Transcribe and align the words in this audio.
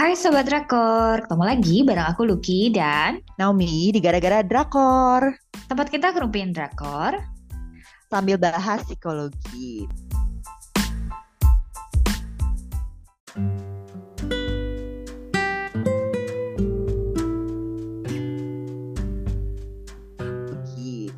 Hai 0.00 0.16
Sobat 0.16 0.48
Drakor, 0.48 1.28
ketemu 1.28 1.44
lagi 1.44 1.76
bareng 1.84 2.08
aku 2.08 2.24
Lucky 2.24 2.72
dan 2.72 3.20
Naomi 3.36 3.92
di 3.92 4.00
Gara-Gara 4.00 4.40
Drakor. 4.40 5.28
tempat 5.68 5.92
kita 5.92 6.16
kerupin 6.16 6.56
Drakor. 6.56 7.20
Sambil 8.08 8.40
bahas 8.40 8.80
psikologi. 8.88 9.84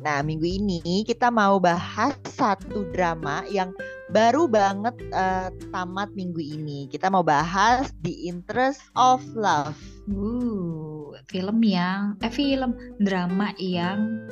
Nah, 0.03 0.19
minggu 0.19 0.43
ini 0.43 1.07
kita 1.07 1.31
mau 1.31 1.55
bahas 1.63 2.19
satu 2.35 2.83
drama 2.91 3.47
yang 3.47 3.71
baru 4.13 4.45
banget 4.45 4.93
eh, 5.09 5.49
tamat 5.73 6.13
minggu 6.13 6.39
ini. 6.39 6.85
Kita 6.87 7.09
mau 7.09 7.25
bahas 7.25 7.89
The 8.05 8.13
Interest 8.29 8.79
of 8.93 9.25
Love. 9.33 9.75
Uh, 10.05 11.17
film 11.33 11.65
yang, 11.65 12.13
eh 12.21 12.29
film, 12.29 12.77
drama 13.01 13.57
yang 13.57 14.29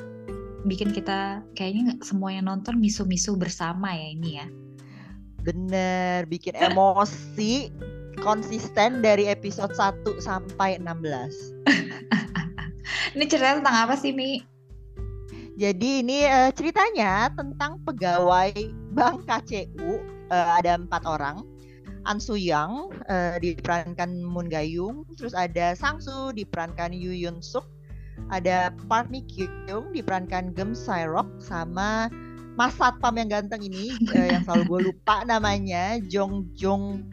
bikin 0.69 0.93
kita 0.93 1.41
kayaknya 1.57 1.97
semua 2.05 2.29
yang 2.29 2.45
nonton 2.45 2.77
misu-misu 2.77 3.33
bersama 3.33 3.89
ya 3.97 4.07
ini 4.13 4.29
ya. 4.37 4.47
Bener, 5.41 6.29
bikin 6.29 6.53
emosi 6.53 7.73
konsisten 8.21 9.01
dari 9.01 9.25
episode 9.25 9.73
1 9.73 10.05
sampai 10.21 10.77
16. 10.77 11.01
Ini 13.17 13.25
cerita 13.25 13.57
tentang 13.57 13.75
apa 13.89 13.97
sih 13.97 14.13
Mi? 14.13 14.45
Jadi 15.59 16.05
ini 16.05 16.23
eh, 16.25 16.49
ceritanya 16.55 17.29
tentang 17.33 17.81
pegawai 17.83 18.80
Bank 18.91 19.25
KCU. 19.25 20.03
Eh, 20.31 20.49
ada 20.59 20.79
empat 20.79 21.03
orang. 21.03 21.43
An 22.07 22.17
Soo 22.17 22.33
Young 22.39 22.89
eh, 23.11 23.37
diperankan 23.37 24.25
Moon 24.25 24.49
Gayung, 24.49 25.05
terus 25.13 25.37
ada 25.37 25.77
Sang 25.77 26.01
Soo 26.01 26.33
diperankan 26.33 26.89
Yoo 26.97 27.13
Yun 27.13 27.45
Suk, 27.45 27.67
ada 28.33 28.73
Park 28.89 29.13
Mi 29.13 29.21
Kyung 29.25 29.93
diperankan 29.93 30.53
Gem 30.57 30.73
Sairok 30.73 31.27
sama 31.37 32.09
Mas 32.59 32.75
Satpam 32.75 33.15
yang 33.15 33.29
ganteng 33.31 33.63
ini 33.63 33.95
eh, 34.17 34.35
yang 34.35 34.43
selalu 34.43 34.63
gue 34.67 34.79
lupa 34.91 35.23
namanya 35.23 35.97
Jong 36.09 36.51
Jong 36.57 37.05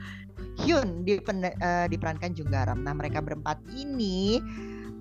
Hyun 0.59 1.07
dipen- 1.07 1.47
eh, 1.47 1.87
diperankan 1.87 2.35
Jung 2.35 2.51
Garam. 2.51 2.83
Nah 2.83 2.95
mereka 2.97 3.23
berempat 3.23 3.63
ini 3.77 4.43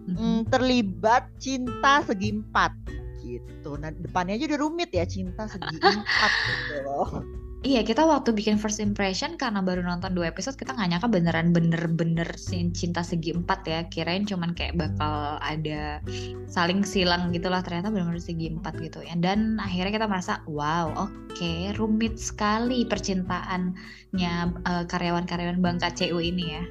mm, 0.05 0.51
terlibat 0.53 1.25
cinta 1.41 2.05
segi 2.05 2.37
empat 2.37 2.71
gitu. 3.27 3.75
Nah 3.75 3.91
depannya 3.91 4.39
aja 4.39 4.55
udah 4.55 4.59
rumit 4.63 4.89
ya 4.95 5.03
cinta 5.03 5.51
segi 5.51 5.75
empat 5.83 6.31
gitu 6.47 6.75
loh. 6.87 7.09
Iya 7.65 7.81
kita 7.81 8.05
waktu 8.05 8.37
bikin 8.37 8.61
first 8.61 8.77
impression 8.77 9.33
karena 9.33 9.65
baru 9.65 9.81
nonton 9.81 10.13
dua 10.13 10.29
episode 10.29 10.53
kita 10.61 10.77
nggak 10.77 10.93
nyangka 10.93 11.09
beneran 11.09 11.47
bener-bener 11.57 12.29
cinta 12.71 13.01
segi 13.01 13.33
empat 13.33 13.59
ya 13.65 13.79
kirain 13.89 14.29
cuman 14.29 14.53
kayak 14.53 14.77
bakal 14.77 15.41
ada 15.41 15.97
saling 16.45 16.85
silang 16.85 17.33
gitulah 17.33 17.65
ternyata 17.65 17.89
bener-bener 17.89 18.21
segi 18.21 18.53
empat 18.53 18.77
gitu 18.77 19.01
ya 19.01 19.17
dan 19.17 19.57
akhirnya 19.57 19.99
kita 19.99 20.05
merasa 20.05 20.45
wow 20.45 20.93
oke 20.95 21.53
rumit 21.81 22.21
sekali 22.21 22.85
percintaannya 22.85 24.33
eh, 24.53 24.83
karyawan-karyawan 24.85 25.57
bank 25.57 25.81
KCU 25.81 26.21
ini 26.21 26.61
ya 26.61 26.63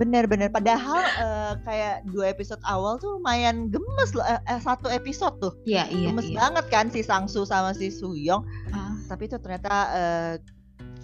Bener-bener 0.00 0.48
padahal 0.48 1.04
eh, 1.04 1.52
kayak 1.68 2.08
dua 2.08 2.32
episode 2.32 2.64
awal 2.64 2.96
tuh 2.96 3.20
lumayan 3.20 3.68
gemes 3.68 4.16
loh. 4.16 4.24
Eh, 4.24 4.40
eh, 4.48 4.60
satu 4.64 4.88
episode 4.88 5.36
tuh 5.44 5.52
iya 5.68 5.84
iya 5.92 6.08
gemes 6.08 6.32
iya 6.32 6.40
banget 6.40 6.64
kan 6.72 6.88
si 6.88 7.04
Sangsu 7.04 7.44
sama 7.44 7.76
si 7.76 7.92
Suyong. 7.92 8.40
Ah. 8.72 8.96
Tapi 9.12 9.28
itu 9.28 9.36
ternyata 9.36 9.74
eh, 9.92 10.32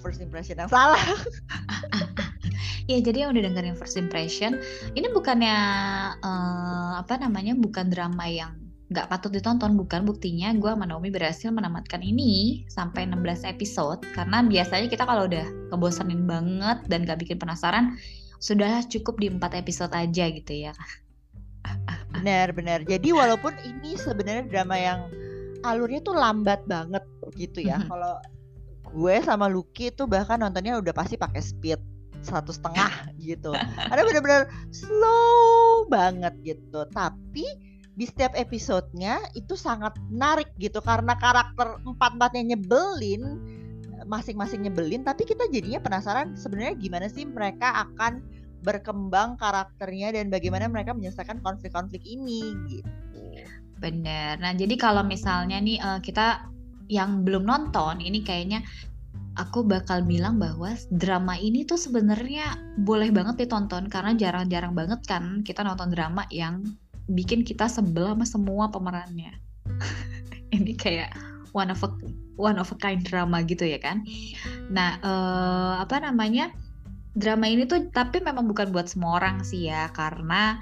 first 0.01 0.25
impression 0.25 0.57
yang 0.57 0.73
salah. 0.73 1.01
Iya, 2.87 3.03
jadi 3.03 3.27
yang 3.27 3.35
udah 3.35 3.51
dengerin 3.51 3.75
first 3.75 3.99
impression, 3.99 4.63
ini 4.95 5.11
bukannya 5.11 5.59
eh, 6.23 6.93
apa 7.03 7.19
namanya, 7.19 7.59
bukan 7.59 7.91
drama 7.91 8.31
yang 8.31 8.55
nggak 8.87 9.11
patut 9.11 9.35
ditonton, 9.35 9.75
bukan 9.75 10.07
buktinya 10.07 10.55
gue 10.55 10.71
sama 10.71 10.87
Naomi 10.87 11.11
berhasil 11.11 11.51
menamatkan 11.51 11.99
ini 11.99 12.63
sampai 12.71 13.11
16 13.11 13.43
episode 13.51 14.07
karena 14.15 14.47
biasanya 14.47 14.87
kita 14.87 15.03
kalau 15.03 15.27
udah 15.27 15.43
kebosanin 15.75 16.23
banget 16.23 16.79
dan 16.87 17.03
gak 17.03 17.19
bikin 17.19 17.43
penasaran, 17.43 17.99
sudahlah 18.39 18.85
cukup 18.87 19.21
di 19.21 19.29
4 19.33 19.61
episode 19.61 19.93
aja 19.93 20.25
gitu 20.31 20.53
ya. 20.53 20.73
Bener-bener. 22.13 22.87
Jadi 22.87 23.13
walaupun 23.13 23.53
ini 23.65 23.99
sebenarnya 23.99 24.45
drama 24.47 24.77
yang 24.79 25.01
alurnya 25.67 26.01
tuh 26.05 26.15
lambat 26.15 26.63
banget 26.71 27.03
gitu 27.35 27.65
ya. 27.65 27.83
Mhm. 27.83 27.89
Kalau 27.91 28.15
gue 28.97 29.15
sama 29.27 29.51
Lucky 29.51 29.91
itu 29.91 30.07
bahkan 30.07 30.41
nontonnya 30.41 30.79
udah 30.79 30.95
pasti 30.95 31.19
pakai 31.19 31.43
speed 31.43 31.81
satu 32.23 32.55
setengah 32.55 33.13
gitu. 33.21 33.53
Ada 33.93 34.03
bener-bener 34.07 34.49
slow 34.71 35.87
banget 35.91 36.35
gitu. 36.43 36.87
Tapi 36.95 37.47
di 37.97 38.05
setiap 38.05 38.37
episodenya 38.37 39.17
itu 39.33 39.57
sangat 39.57 39.97
menarik 40.13 40.53
gitu 40.61 40.85
karena 40.85 41.17
karakter 41.17 41.81
empat-empatnya 41.81 42.55
nyebelin 42.55 43.41
masing-masing 44.07 44.67
nyebelin 44.67 45.03
tapi 45.03 45.27
kita 45.27 45.51
jadinya 45.51 45.83
penasaran 45.83 46.39
sebenarnya 46.39 46.79
gimana 46.79 47.07
sih 47.11 47.27
mereka 47.27 47.87
akan 47.91 48.23
berkembang 48.67 49.39
karakternya 49.39 50.17
dan 50.17 50.27
bagaimana 50.27 50.67
mereka 50.67 50.91
menyelesaikan 50.91 51.39
konflik-konflik 51.39 52.03
ini 52.03 52.51
gitu. 52.67 52.91
Bener. 53.77 54.41
Nah, 54.41 54.57
jadi 54.57 54.75
kalau 54.75 55.07
misalnya 55.07 55.61
nih 55.61 55.79
eh, 55.79 56.01
kita 56.03 56.49
yang 56.91 57.23
belum 57.23 57.47
nonton, 57.47 58.03
ini 58.03 58.27
kayaknya 58.27 58.67
aku 59.37 59.63
bakal 59.63 60.01
bilang 60.03 60.41
bahwa 60.41 60.73
drama 60.89 61.37
ini 61.37 61.63
tuh 61.69 61.77
sebenarnya 61.77 62.57
boleh 62.81 63.13
banget 63.13 63.47
ditonton 63.47 63.87
karena 63.93 64.17
jarang-jarang 64.17 64.73
banget 64.73 65.05
kan 65.05 65.45
kita 65.45 65.61
nonton 65.61 65.93
drama 65.93 66.25
yang 66.33 66.65
bikin 67.07 67.45
kita 67.45 67.69
sebel 67.69 68.17
sama 68.17 68.27
semua 68.27 68.65
pemerannya. 68.73 69.31
ini 70.57 70.73
kayak 70.75 71.13
one 71.53 71.71
of 71.71 71.83
a 71.85 71.91
one 72.37 72.57
of 72.57 72.71
a 72.73 72.77
kind 72.79 73.05
drama 73.05 73.43
gitu 73.45 73.67
ya 73.67 73.79
kan. 73.79 74.03
Nah, 74.73 74.99
eh, 75.01 75.75
apa 75.83 76.03
namanya? 76.03 76.51
Drama 77.17 77.49
ini 77.49 77.65
tuh 77.65 77.89
tapi 77.97 78.21
memang 78.21 78.45
bukan 78.45 78.77
buat 78.77 78.93
semua 78.93 79.17
orang 79.17 79.41
sih 79.41 79.73
ya 79.73 79.89
karena 79.97 80.61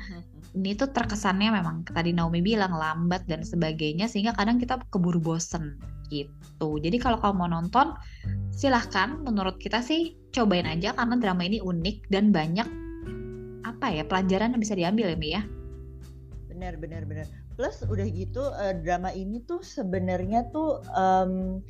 ini 0.55 0.79
tuh 0.79 0.87
terkesannya 0.95 1.51
memang 1.51 1.83
tadi 1.83 2.15
Naomi 2.15 2.39
bilang 2.39 2.79
lambat 2.79 3.27
dan 3.27 3.43
sebagainya 3.43 4.07
sehingga 4.07 4.39
kadang 4.39 4.63
kita 4.63 4.79
keburu 4.95 5.19
bosen 5.19 5.75
gitu. 6.15 6.79
Jadi 6.79 6.97
kalau 7.03 7.19
kamu 7.19 7.35
mau 7.35 7.51
nonton 7.51 7.99
silahkan 8.55 9.19
menurut 9.27 9.59
kita 9.59 9.83
sih 9.83 10.15
cobain 10.31 10.71
aja 10.71 10.95
karena 10.95 11.19
drama 11.19 11.43
ini 11.43 11.59
unik 11.59 12.07
dan 12.07 12.31
banyak 12.31 12.69
apa 13.67 13.87
ya 13.91 14.07
pelajaran 14.07 14.55
yang 14.55 14.63
bisa 14.63 14.79
diambil 14.79 15.11
ya 15.11 15.19
Mi 15.19 15.29
ya. 15.35 15.43
Benar 16.47 16.79
benar 16.79 17.03
benar. 17.03 17.27
Plus 17.55 17.83
udah 17.87 18.07
gitu 18.11 18.43
eh, 18.59 18.75
drama 18.83 19.15
ini 19.15 19.43
tuh 19.47 19.63
sebenarnya 19.63 20.51
tuh 20.51 20.83
em, 20.95 21.63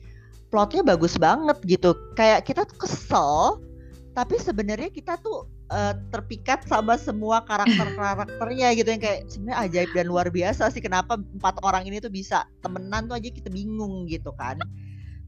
plotnya 0.48 0.82
bagus 0.84 1.20
banget 1.20 1.60
gitu. 1.68 1.92
Kayak 2.16 2.48
kita 2.48 2.64
tuh 2.64 2.78
kesel 2.88 3.60
tapi 4.14 4.38
sebenarnya 4.38 4.94
kita 4.94 5.18
tuh 5.20 5.50
eh, 5.74 5.94
terpikat 6.14 6.64
sama 6.70 6.94
semua 6.94 7.42
karakter-karakternya 7.44 8.68
gitu 8.78 8.88
yang 8.94 9.02
kayak 9.02 9.20
sebenarnya 9.26 9.58
ajaib 9.66 9.90
dan 9.92 10.06
luar 10.06 10.28
biasa 10.30 10.70
sih 10.70 10.80
kenapa 10.80 11.18
empat 11.18 11.58
orang 11.66 11.84
ini 11.84 11.98
tuh 11.98 12.14
bisa 12.14 12.46
temenan 12.62 13.10
tuh 13.10 13.18
aja 13.18 13.28
kita 13.28 13.50
bingung 13.50 14.06
gitu 14.06 14.30
kan. 14.38 14.56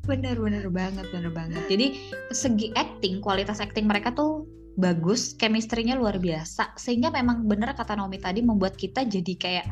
Bener 0.07 0.39
bener 0.39 0.71
banget 0.71 1.11
bener 1.11 1.35
banget. 1.35 1.67
Jadi 1.67 1.99
segi 2.31 2.71
acting 2.79 3.19
kualitas 3.19 3.59
acting 3.59 3.91
mereka 3.91 4.15
tuh 4.15 4.47
bagus, 4.77 5.35
chemistry-nya 5.35 5.97
luar 5.97 6.21
biasa 6.21 6.77
sehingga 6.77 7.09
memang 7.09 7.49
bener 7.49 7.73
kata 7.73 7.97
Naomi 7.97 8.21
tadi 8.21 8.45
membuat 8.45 8.77
kita 8.77 9.09
jadi 9.09 9.35
kayak 9.35 9.67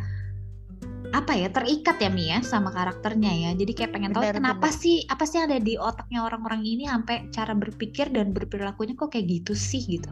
apa 1.14 1.30
ya 1.38 1.46
terikat 1.46 2.02
ya 2.02 2.10
Mia 2.10 2.38
sama 2.42 2.74
karakternya 2.74 3.30
ya 3.30 3.50
jadi 3.54 3.70
kayak 3.70 3.90
pengen 3.94 4.10
tahu 4.10 4.26
Benar, 4.26 4.34
kenapa 4.42 4.66
benar. 4.66 4.82
sih 4.82 5.06
apa 5.06 5.22
sih 5.22 5.38
ada 5.38 5.62
di 5.62 5.78
otaknya 5.78 6.26
orang-orang 6.26 6.66
ini 6.66 6.90
sampai 6.90 7.30
cara 7.30 7.54
berpikir 7.54 8.10
dan 8.10 8.34
berperilakunya 8.34 8.98
kok 8.98 9.14
kayak 9.14 9.30
gitu 9.30 9.54
sih 9.54 9.78
gitu 9.86 10.10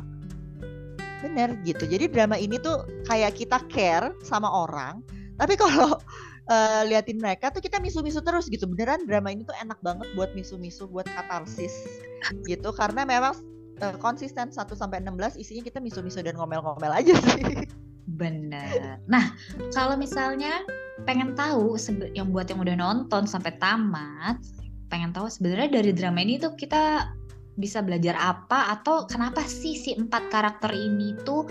Bener 1.23 1.55
gitu. 1.63 1.87
Jadi 1.87 2.11
drama 2.11 2.35
ini 2.35 2.59
tuh 2.59 2.83
kayak 3.07 3.39
kita 3.39 3.63
care 3.71 4.11
sama 4.27 4.51
orang, 4.51 5.01
tapi 5.39 5.55
kalau 5.55 5.97
eh, 6.51 6.83
liatin 6.91 7.23
mereka 7.23 7.55
tuh 7.55 7.63
kita 7.63 7.79
misu-misu 7.79 8.19
terus 8.21 8.51
gitu. 8.51 8.67
Beneran 8.67 9.07
drama 9.07 9.31
ini 9.31 9.47
tuh 9.47 9.55
enak 9.63 9.79
banget 9.87 10.11
buat 10.19 10.35
misu-misu, 10.35 10.91
buat 10.91 11.07
katarsis 11.07 11.73
gitu. 12.51 12.75
Karena 12.75 13.07
memang 13.07 13.39
eh, 13.79 13.95
konsisten 14.03 14.51
1 14.51 14.59
sampai 14.75 14.99
16 14.99 15.39
isinya 15.39 15.63
kita 15.63 15.79
misu-misu 15.79 16.21
dan 16.27 16.35
ngomel-ngomel 16.35 16.91
aja 16.91 17.15
sih. 17.15 17.71
bener 18.17 19.01
nah 19.09 19.33
kalau 19.73 19.97
misalnya 19.97 20.63
pengen 21.09 21.35
tahu 21.35 21.75
yang 22.13 22.31
buat 22.31 22.47
yang 22.53 22.61
udah 22.61 22.77
nonton 22.77 23.25
sampai 23.27 23.57
tamat 23.59 24.39
pengen 24.93 25.11
tahu 25.11 25.27
sebenarnya 25.27 25.81
dari 25.83 25.91
drama 25.97 26.21
ini 26.21 26.37
tuh 26.37 26.53
kita 26.55 27.09
bisa 27.57 27.85
belajar 27.85 28.17
apa 28.17 28.73
atau 28.81 29.05
kenapa 29.05 29.45
sih 29.45 29.77
si 29.77 29.93
empat 29.93 30.33
karakter 30.33 30.73
ini 30.73 31.17
tuh 31.25 31.45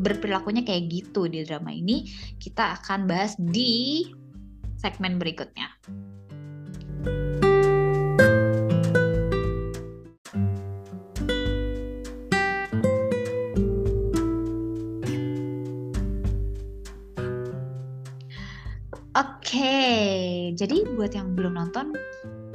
berperilakunya 0.00 0.60
kayak 0.64 0.92
gitu 0.92 1.24
di 1.24 1.44
drama 1.44 1.72
ini 1.72 2.08
kita 2.36 2.76
akan 2.80 3.08
bahas 3.08 3.32
di 3.40 4.04
segmen 4.76 5.16
berikutnya. 5.16 5.72
Jadi 20.56 20.76
buat 20.96 21.12
yang 21.12 21.36
belum 21.36 21.56
nonton, 21.56 21.92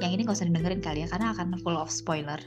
yang 0.02 0.12
ini 0.16 0.26
gak 0.26 0.38
usah 0.38 0.48
didengerin 0.50 0.82
kali 0.82 1.06
ya 1.06 1.08
karena 1.12 1.34
akan 1.36 1.58
full 1.62 1.78
of 1.78 1.92
spoiler. 1.92 2.40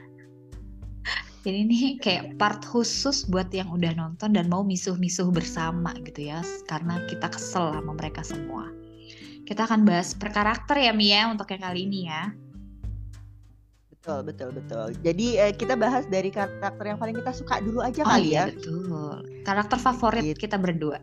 Jadi 1.44 1.58
ini 1.60 1.78
kayak 2.00 2.40
part 2.40 2.64
khusus 2.64 3.28
buat 3.28 3.52
yang 3.52 3.68
udah 3.68 3.92
nonton 3.92 4.32
dan 4.32 4.48
mau 4.48 4.64
misuh-misuh 4.64 5.28
bersama 5.28 5.92
gitu 6.00 6.32
ya, 6.32 6.40
karena 6.64 7.04
kita 7.04 7.28
kesel 7.28 7.76
sama 7.76 7.92
mereka 7.92 8.24
semua. 8.24 8.72
Kita 9.44 9.68
akan 9.68 9.84
bahas 9.84 10.16
per 10.16 10.32
karakter 10.32 10.80
ya 10.80 10.96
Mia 10.96 11.28
untuk 11.28 11.52
yang 11.52 11.60
kali 11.60 11.84
ini 11.84 12.08
ya. 12.08 12.32
Betul, 13.92 14.20
betul, 14.24 14.48
betul. 14.56 14.88
Jadi 15.04 15.36
eh, 15.36 15.52
kita 15.52 15.76
bahas 15.76 16.08
dari 16.08 16.32
karakter 16.32 16.84
yang 16.84 16.96
paling 16.96 17.16
kita 17.20 17.32
suka 17.36 17.60
dulu 17.60 17.84
aja 17.84 18.04
oh, 18.04 18.08
kali 18.08 18.32
iya, 18.32 18.48
ya. 18.48 18.56
Betul. 18.56 19.16
Karakter 19.44 19.78
favorit 19.80 20.24
gitu. 20.24 20.48
kita 20.48 20.56
berdua. 20.56 21.00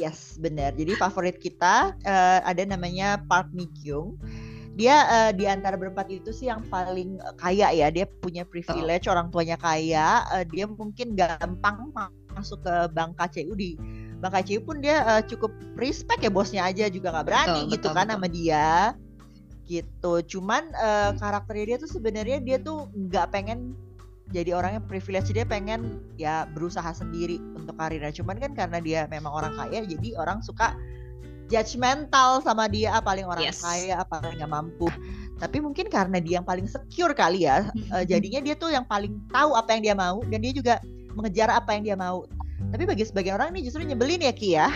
Yes, 0.00 0.40
benar. 0.40 0.72
Jadi 0.72 0.96
favorit 0.96 1.36
kita 1.36 1.92
uh, 1.92 2.40
ada 2.40 2.64
namanya 2.64 3.20
Park 3.28 3.52
Mi 3.52 3.68
Kyung 3.68 4.16
dia 4.80 4.96
uh, 5.12 5.30
di 5.36 5.44
antara 5.44 5.76
berempat 5.76 6.08
itu 6.08 6.32
sih 6.32 6.48
yang 6.48 6.64
paling 6.72 7.20
uh, 7.20 7.36
kaya 7.36 7.68
ya. 7.74 7.92
Dia 7.92 8.08
punya 8.08 8.48
privilege 8.48 9.04
oh. 9.04 9.12
orang 9.12 9.28
tuanya 9.28 9.60
kaya. 9.60 10.24
Uh, 10.32 10.44
dia 10.48 10.64
mungkin 10.64 11.12
gampang 11.12 11.92
masuk 12.32 12.64
ke 12.64 12.74
bank 12.96 13.18
KCU 13.20 13.52
di 13.58 13.76
bank 14.24 14.40
KCU 14.40 14.64
pun 14.64 14.80
dia 14.80 15.04
uh, 15.04 15.22
cukup 15.26 15.52
respect 15.76 16.24
ya 16.24 16.32
bosnya 16.32 16.64
aja. 16.64 16.88
Juga 16.88 17.12
nggak 17.12 17.26
berani 17.28 17.68
betul, 17.68 17.72
gitu 17.76 17.88
betul, 17.92 17.96
kan 17.98 18.06
betul. 18.06 18.14
sama 18.16 18.28
dia. 18.30 18.68
Gitu. 19.68 20.12
Cuman 20.32 20.62
uh, 20.72 21.10
karakternya 21.20 21.64
dia 21.74 21.78
tuh 21.82 21.90
sebenarnya 21.90 22.38
dia 22.40 22.56
tuh 22.56 22.88
nggak 22.94 23.26
pengen 23.36 23.76
jadi 24.30 24.54
orang 24.54 24.78
yang 24.78 24.84
privilege 24.86 25.34
dia 25.34 25.42
pengen 25.42 25.98
ya 26.14 26.46
berusaha 26.54 26.86
sendiri 26.94 27.42
untuk 27.58 27.74
karirnya. 27.74 28.14
Cuman 28.14 28.38
kan 28.38 28.54
karena 28.54 28.78
dia 28.78 29.00
memang 29.10 29.34
orang 29.34 29.52
kaya 29.58 29.82
jadi 29.82 30.14
orang 30.14 30.38
suka 30.38 30.78
judgmental 31.50 32.38
sama 32.46 32.70
dia 32.70 32.94
ah, 32.94 33.02
paling 33.02 33.26
orang 33.26 33.50
yes. 33.50 33.66
kaya 33.66 33.98
apa 33.98 34.22
nggak 34.22 34.46
mampu. 34.46 34.86
Tapi 35.42 35.58
mungkin 35.58 35.90
karena 35.90 36.22
dia 36.22 36.38
yang 36.38 36.46
paling 36.46 36.70
secure 36.70 37.10
kali 37.10 37.48
ya 37.48 37.66
uh, 37.90 38.04
jadinya 38.06 38.38
dia 38.38 38.54
tuh 38.54 38.70
yang 38.70 38.86
paling 38.86 39.18
tahu 39.34 39.58
apa 39.58 39.74
yang 39.74 39.82
dia 39.82 39.94
mau 39.98 40.22
dan 40.30 40.38
dia 40.38 40.52
juga 40.54 40.74
mengejar 41.18 41.50
apa 41.50 41.74
yang 41.74 41.82
dia 41.82 41.96
mau. 41.98 42.22
Tapi 42.70 42.86
bagi 42.86 43.02
sebagian 43.02 43.34
orang 43.34 43.50
ini 43.56 43.66
justru 43.66 43.82
nyebelin 43.82 44.22
ya 44.22 44.30
Ki 44.30 44.54
ya 44.54 44.70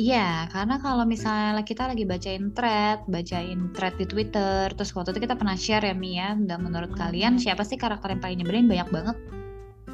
Iya, 0.00 0.48
karena 0.48 0.80
kalau 0.80 1.04
misalnya 1.04 1.60
kita 1.60 1.92
lagi 1.92 2.08
bacain 2.08 2.56
thread, 2.56 3.04
bacain 3.04 3.68
thread 3.76 3.94
di 4.00 4.08
Twitter, 4.08 4.72
terus 4.72 4.96
waktu 4.96 5.12
itu 5.12 5.28
kita 5.28 5.36
pernah 5.36 5.52
share 5.60 5.84
ya 5.84 5.92
Mia, 5.92 6.32
dan 6.40 6.64
menurut 6.64 6.96
hmm. 6.96 7.00
kalian 7.04 7.36
siapa 7.36 7.68
sih 7.68 7.76
karakter 7.76 8.16
yang 8.16 8.22
paling 8.24 8.38
nyebelin? 8.40 8.64
Banyak 8.64 8.88
banget. 8.88 9.16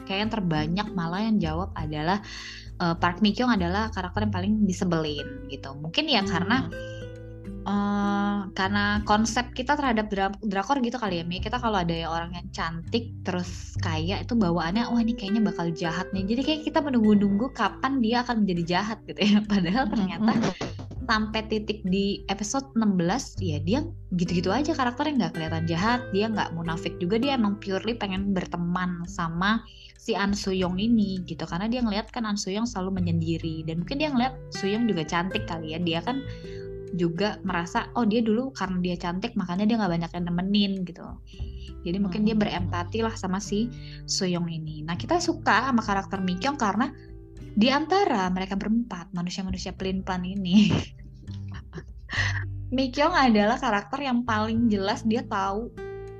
Kayak 0.07 0.21
yang 0.23 0.33
terbanyak 0.39 0.89
malah 0.95 1.27
yang 1.27 1.43
jawab 1.43 1.75
adalah 1.75 2.23
uh, 2.79 2.95
Park 2.95 3.19
Mi 3.19 3.35
Kyung 3.35 3.51
adalah 3.51 3.91
karakter 3.91 4.31
yang 4.31 4.35
paling 4.35 4.53
disebelin 4.63 5.51
gitu. 5.51 5.75
Mungkin 5.75 6.07
ya 6.07 6.23
hmm. 6.23 6.31
karena 6.31 6.57
uh, 7.67 8.49
karena 8.55 9.03
konsep 9.03 9.51
kita 9.53 9.75
terhadap 9.75 10.07
dra 10.09 10.31
drakor 10.41 10.79
gitu 10.81 10.97
kali 10.97 11.21
ya 11.21 11.25
Mi. 11.27 11.43
Kita 11.43 11.59
kalau 11.59 11.83
ada 11.83 11.93
ya 11.93 12.09
orang 12.09 12.33
yang 12.33 12.49
cantik 12.55 13.11
terus 13.27 13.75
kaya 13.83 14.23
itu 14.23 14.39
bawaannya 14.39 14.87
wah 14.87 15.03
ini 15.03 15.19
kayaknya 15.19 15.43
bakal 15.43 15.69
jahat 15.75 16.07
nih. 16.15 16.25
Jadi 16.25 16.43
kayak 16.47 16.61
kita 16.71 16.79
menunggu-nunggu 16.81 17.51
kapan 17.53 17.99
dia 17.99 18.23
akan 18.23 18.47
menjadi 18.47 18.63
jahat 18.79 18.99
gitu 19.05 19.21
ya. 19.21 19.43
Padahal 19.51 19.91
ternyata 19.91 20.33
sampai 21.07 21.47
titik 21.47 21.87
di 21.87 22.27
episode 22.27 22.67
16 22.75 23.39
ya 23.39 23.59
dia 23.63 23.81
gitu-gitu 24.19 24.51
aja 24.51 24.75
karakternya 24.75 25.15
nggak 25.23 25.33
kelihatan 25.39 25.65
jahat 25.71 26.01
dia 26.11 26.27
nggak 26.27 26.51
munafik 26.59 26.99
juga 26.99 27.23
dia 27.23 27.39
emang 27.39 27.63
purely 27.63 27.95
pengen 27.95 28.35
berteman 28.35 29.07
sama 29.07 29.63
si 29.95 30.19
An 30.19 30.35
Suyong 30.35 30.83
ini 30.83 31.23
gitu 31.23 31.47
karena 31.47 31.71
dia 31.71 31.79
ngeliat 31.83 32.11
kan 32.11 32.27
An 32.27 32.35
Suyong 32.35 32.67
selalu 32.67 33.03
menyendiri 33.03 33.63
dan 33.67 33.87
mungkin 33.87 34.03
dia 34.03 34.11
ngeliat 34.11 34.35
Suyong 34.51 34.91
juga 34.91 35.07
cantik 35.07 35.47
kali 35.47 35.75
ya 35.75 35.81
dia 35.83 36.03
kan 36.03 36.23
juga 36.95 37.43
merasa 37.43 37.91
oh 37.99 38.07
dia 38.07 38.23
dulu 38.23 38.55
karena 38.55 38.79
dia 38.79 38.97
cantik 39.01 39.35
makanya 39.35 39.67
dia 39.67 39.77
nggak 39.81 39.93
banyak 39.99 40.11
yang 40.15 40.25
nemenin 40.31 40.73
gitu 40.87 41.03
jadi 41.83 41.99
mungkin 41.99 42.23
dia 42.23 42.39
hmm. 42.39 42.43
berempati 42.47 43.03
lah 43.03 43.15
sama 43.19 43.43
si 43.43 43.67
Suyong 44.07 44.47
ini 44.47 44.87
nah 44.87 44.95
kita 44.95 45.19
suka 45.19 45.73
sama 45.73 45.83
karakter 45.83 46.23
Mikyong 46.23 46.61
karena 46.61 46.93
di 47.57 47.73
antara 47.73 48.29
mereka 48.31 48.55
berempat 48.55 49.11
manusia-manusia 49.17 49.75
pelin-pelan 49.75 50.23
ini 50.23 50.71
Mikyong 52.77 53.15
adalah 53.15 53.59
karakter 53.59 54.03
yang 54.03 54.27
paling 54.27 54.71
jelas 54.71 55.03
dia 55.07 55.23
tahu 55.27 55.71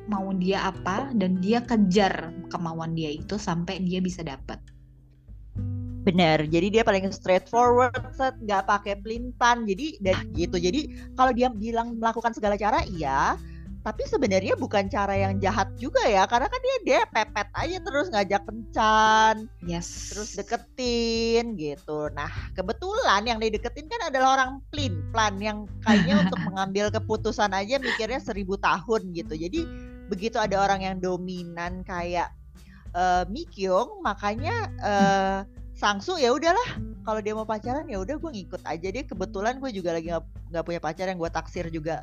mau 0.07 0.31
dia 0.39 0.71
apa 0.71 1.11
dan 1.19 1.43
dia 1.43 1.63
kejar 1.63 2.31
kemauan 2.51 2.95
dia 2.95 3.11
itu 3.11 3.35
sampai 3.35 3.83
dia 3.83 3.99
bisa 3.99 4.23
dapat. 4.23 4.59
Benar, 6.07 6.47
jadi 6.47 6.71
dia 6.71 6.83
paling 6.87 7.11
straightforward, 7.11 7.99
set 8.15 8.39
nggak 8.39 8.71
pakai 8.71 8.95
pelintan, 9.03 9.67
jadi 9.67 9.99
dan 9.99 10.31
gitu. 10.39 10.55
Jadi 10.55 11.11
kalau 11.19 11.35
dia 11.35 11.51
bilang 11.51 11.99
melakukan 11.99 12.31
segala 12.31 12.55
cara, 12.55 12.87
iya, 12.87 13.35
tapi 13.87 14.03
sebenarnya 14.03 14.59
bukan 14.59 14.91
cara 14.91 15.15
yang 15.15 15.39
jahat 15.39 15.71
juga 15.79 16.03
ya 16.11 16.27
karena 16.27 16.51
kan 16.51 16.59
dia 16.59 16.77
dia 16.83 17.01
pepet 17.07 17.47
aja 17.55 17.79
terus 17.79 18.11
ngajak 18.11 18.43
kencan 18.43 19.47
yes. 19.63 20.11
terus 20.11 20.35
deketin 20.35 21.55
gitu. 21.55 22.11
Nah 22.11 22.27
kebetulan 22.59 23.23
yang 23.23 23.39
dideketin 23.39 23.87
kan 23.87 24.11
adalah 24.11 24.43
orang 24.43 24.59
plin 24.75 25.07
plan 25.15 25.39
yang 25.39 25.71
kayaknya 25.87 26.19
untuk 26.27 26.43
mengambil 26.51 26.91
keputusan 26.91 27.55
aja 27.55 27.79
mikirnya 27.79 28.19
seribu 28.19 28.59
tahun 28.59 29.15
gitu. 29.15 29.39
Jadi 29.39 29.63
begitu 30.11 30.35
ada 30.43 30.67
orang 30.67 30.83
yang 30.83 30.97
dominan 30.99 31.87
kayak 31.87 32.35
uh, 32.91 33.23
Mikyung 33.31 34.03
makanya 34.03 34.67
uh, 34.83 35.39
Sangsu 35.77 36.17
ya 36.17 36.33
udahlah. 36.33 36.81
Kalau 37.05 37.21
dia 37.21 37.37
mau 37.37 37.45
pacaran 37.45 37.87
ya 37.87 38.01
udah 38.01 38.17
gue 38.17 38.31
ngikut 38.33 38.65
aja. 38.65 38.87
Deh 38.89 39.05
kebetulan 39.05 39.61
gue 39.61 39.71
juga 39.71 39.95
lagi 39.95 40.09
nggak 40.51 40.65
punya 40.65 40.81
pacar 40.81 41.07
yang 41.07 41.21
gue 41.21 41.31
taksir 41.31 41.69
juga. 41.69 42.03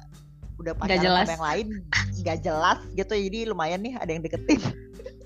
Udah 0.61 0.77
pacaran 0.77 1.01
jelas. 1.01 1.25
sama 1.25 1.33
yang 1.33 1.45
lain 1.49 1.67
nggak 2.21 2.37
jelas 2.45 2.79
gitu. 2.93 3.13
Jadi 3.17 3.39
lumayan 3.49 3.81
nih 3.81 3.97
ada 3.97 4.13
yang 4.13 4.21
deketin. 4.21 4.61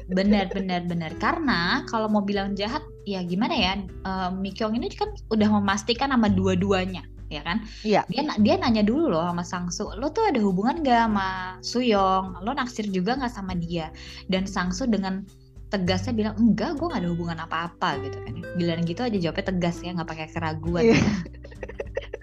Benar 0.08 0.48
benar 0.56 0.88
benar. 0.88 1.12
Karena 1.20 1.84
kalau 1.92 2.08
mau 2.08 2.24
bilang 2.24 2.56
jahat 2.56 2.80
ya 3.04 3.20
gimana 3.28 3.52
ya? 3.52 3.84
Uh, 4.08 4.32
Mikyong 4.32 4.80
ini 4.80 4.88
kan 4.96 5.12
udah 5.28 5.52
memastikan 5.60 6.16
sama 6.16 6.32
dua-duanya 6.32 7.04
ya 7.28 7.44
kan? 7.44 7.68
Iya. 7.84 8.08
Dia 8.08 8.24
dia 8.40 8.56
nanya 8.56 8.88
dulu 8.88 9.12
loh 9.12 9.28
sama 9.28 9.44
Sangsu 9.44 9.92
lo 10.00 10.08
tuh 10.12 10.32
ada 10.32 10.40
hubungan 10.40 10.80
gak 10.80 11.12
sama 11.12 11.60
Suyong? 11.60 12.40
Lo 12.40 12.56
naksir 12.56 12.88
juga 12.88 13.20
nggak 13.20 13.34
sama 13.36 13.54
dia? 13.60 13.92
Dan 14.32 14.48
Sangsu 14.48 14.88
dengan 14.88 15.28
tegasnya 15.68 16.14
bilang 16.16 16.36
enggak 16.40 16.80
gue 16.80 16.88
gak 16.88 17.02
ada 17.04 17.12
hubungan 17.12 17.40
apa-apa 17.44 18.00
gitu 18.00 18.18
kan 18.24 18.34
bilang 18.56 18.82
gitu 18.88 19.04
aja 19.04 19.18
jawabnya 19.20 19.46
tegas 19.52 19.76
ya 19.84 19.92
nggak 19.92 20.10
pakai 20.10 20.28
keraguan 20.32 20.84
iya. 20.88 20.98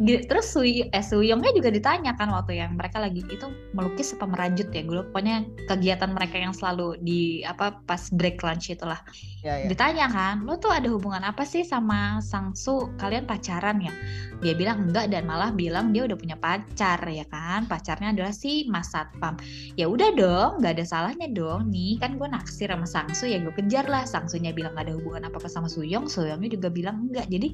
terus 0.00 0.48
Sui 0.48 0.88
eh 0.88 1.04
Suyongnya 1.04 1.52
juga 1.52 1.68
ditanya 1.68 2.16
kan 2.16 2.32
waktu 2.32 2.56
yang 2.56 2.72
mereka 2.80 2.96
lagi 3.04 3.20
itu 3.28 3.52
melukis 3.76 4.16
apa 4.16 4.24
merajut 4.24 4.72
ya 4.72 4.80
gue 4.80 5.04
pokoknya 5.12 5.44
kegiatan 5.68 6.10
mereka 6.16 6.40
yang 6.40 6.56
selalu 6.56 6.96
di 7.04 7.44
apa 7.44 7.84
pas 7.84 8.08
break 8.16 8.40
lunch 8.40 8.72
itulah. 8.72 8.96
Ya, 9.44 9.60
ya. 9.60 9.72
ditanya 9.72 10.08
kan 10.08 10.44
lo 10.44 10.56
tuh 10.56 10.72
ada 10.72 10.88
hubungan 10.88 11.20
apa 11.20 11.44
sih 11.44 11.64
sama 11.64 12.16
Sang 12.24 12.56
Su? 12.56 12.88
Kalian 12.96 13.28
pacaran 13.28 13.76
ya? 13.84 13.92
Dia 14.40 14.56
bilang 14.56 14.88
enggak 14.88 15.12
dan 15.12 15.28
malah 15.28 15.52
bilang 15.52 15.92
dia 15.92 16.08
udah 16.08 16.16
punya 16.16 16.36
pacar 16.40 17.00
ya 17.04 17.28
kan? 17.28 17.68
Pacarnya 17.68 18.16
adalah 18.16 18.32
si 18.32 18.64
Mas 18.72 18.88
Satpam. 18.88 19.36
Ya 19.76 19.84
udah 19.84 20.16
dong 20.16 20.64
nggak 20.64 20.80
ada 20.80 20.84
salahnya 20.88 21.28
dong. 21.28 21.68
Nih 21.68 22.00
kan 22.00 22.16
gue 22.16 22.24
naksir 22.24 22.72
sama 22.72 22.88
Sang 22.88 23.12
Su 23.12 23.28
ya 23.28 23.36
gue 23.36 23.52
kejar 23.52 23.84
lah. 23.84 24.08
Sang 24.08 24.24
Sunya 24.32 24.56
bilang 24.56 24.72
gak 24.72 24.88
ada 24.88 24.96
hubungan 24.96 25.28
apa 25.28 25.36
apa 25.36 25.48
sama 25.48 25.68
Suyong 25.68 26.08
Suyongnya 26.08 26.56
juga 26.56 26.72
bilang 26.72 27.08
enggak. 27.08 27.28
Jadi 27.28 27.48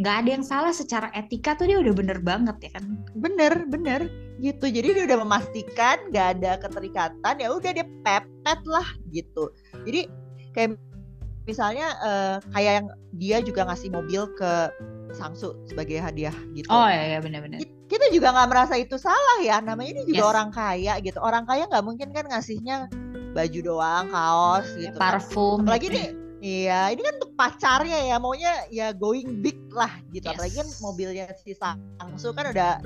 nggak 0.00 0.16
ada 0.24 0.30
yang 0.32 0.44
salah 0.44 0.72
secara 0.72 1.12
etika 1.12 1.52
tuh 1.52 1.68
dia 1.68 1.76
udah 1.76 1.92
bener 1.92 2.18
banget 2.24 2.56
ya 2.64 2.70
kan? 2.80 2.84
Bener 3.12 3.68
bener. 3.68 4.08
Gitu. 4.40 4.64
Jadi 4.64 4.88
dia 4.96 5.04
udah 5.06 5.18
memastikan 5.22 5.96
nggak 6.08 6.26
ada 6.38 6.58
keterikatan 6.58 7.34
ya 7.38 7.48
udah 7.52 7.70
dia 7.70 7.86
pepet 8.04 8.60
lah 8.64 8.88
gitu. 9.12 9.52
Jadi 9.84 10.08
kayak 10.56 10.80
misalnya 11.44 11.92
uh, 12.00 12.36
kayak 12.56 12.72
yang 12.82 12.86
dia 13.18 13.36
juga 13.44 13.68
ngasih 13.68 13.92
mobil 13.92 14.26
ke 14.38 14.72
Sangsu 15.12 15.52
sebagai 15.68 16.00
hadiah 16.00 16.34
gitu. 16.56 16.66
Oh 16.72 16.88
ya 16.88 17.16
ya 17.16 17.18
benar-benar 17.20 17.60
kita 17.92 18.08
juga 18.08 18.32
nggak 18.32 18.48
merasa 18.48 18.74
itu 18.80 18.96
salah 18.96 19.38
ya. 19.44 19.60
Namanya 19.60 20.00
ini 20.00 20.02
juga 20.08 20.24
yes. 20.24 20.30
orang 20.32 20.48
kaya 20.48 20.92
gitu. 21.04 21.18
Orang 21.20 21.44
kaya 21.44 21.68
nggak 21.68 21.84
mungkin 21.84 22.08
kan 22.16 22.24
ngasihnya 22.24 22.88
baju 23.36 23.58
doang 23.60 24.06
kaos 24.08 24.68
gitu 24.76 24.96
kan. 24.96 25.20
parfum 25.20 25.64
kan. 25.64 25.76
apalagi 25.76 25.88
nih 25.92 26.08
Iya, 26.42 26.90
ini 26.90 27.06
kan 27.06 27.14
untuk 27.22 27.32
pacarnya 27.38 27.98
ya, 28.02 28.18
maunya 28.18 28.50
ya 28.74 28.90
going 28.90 29.38
big 29.46 29.61
lah 29.72 29.92
gitu. 30.12 30.28
Yes. 30.28 30.36
Apalagi 30.36 30.54
kan 30.60 30.68
mobilnya 30.84 31.24
si 31.36 31.52
Sangsu 31.56 32.30
kan 32.36 32.52
udah 32.52 32.78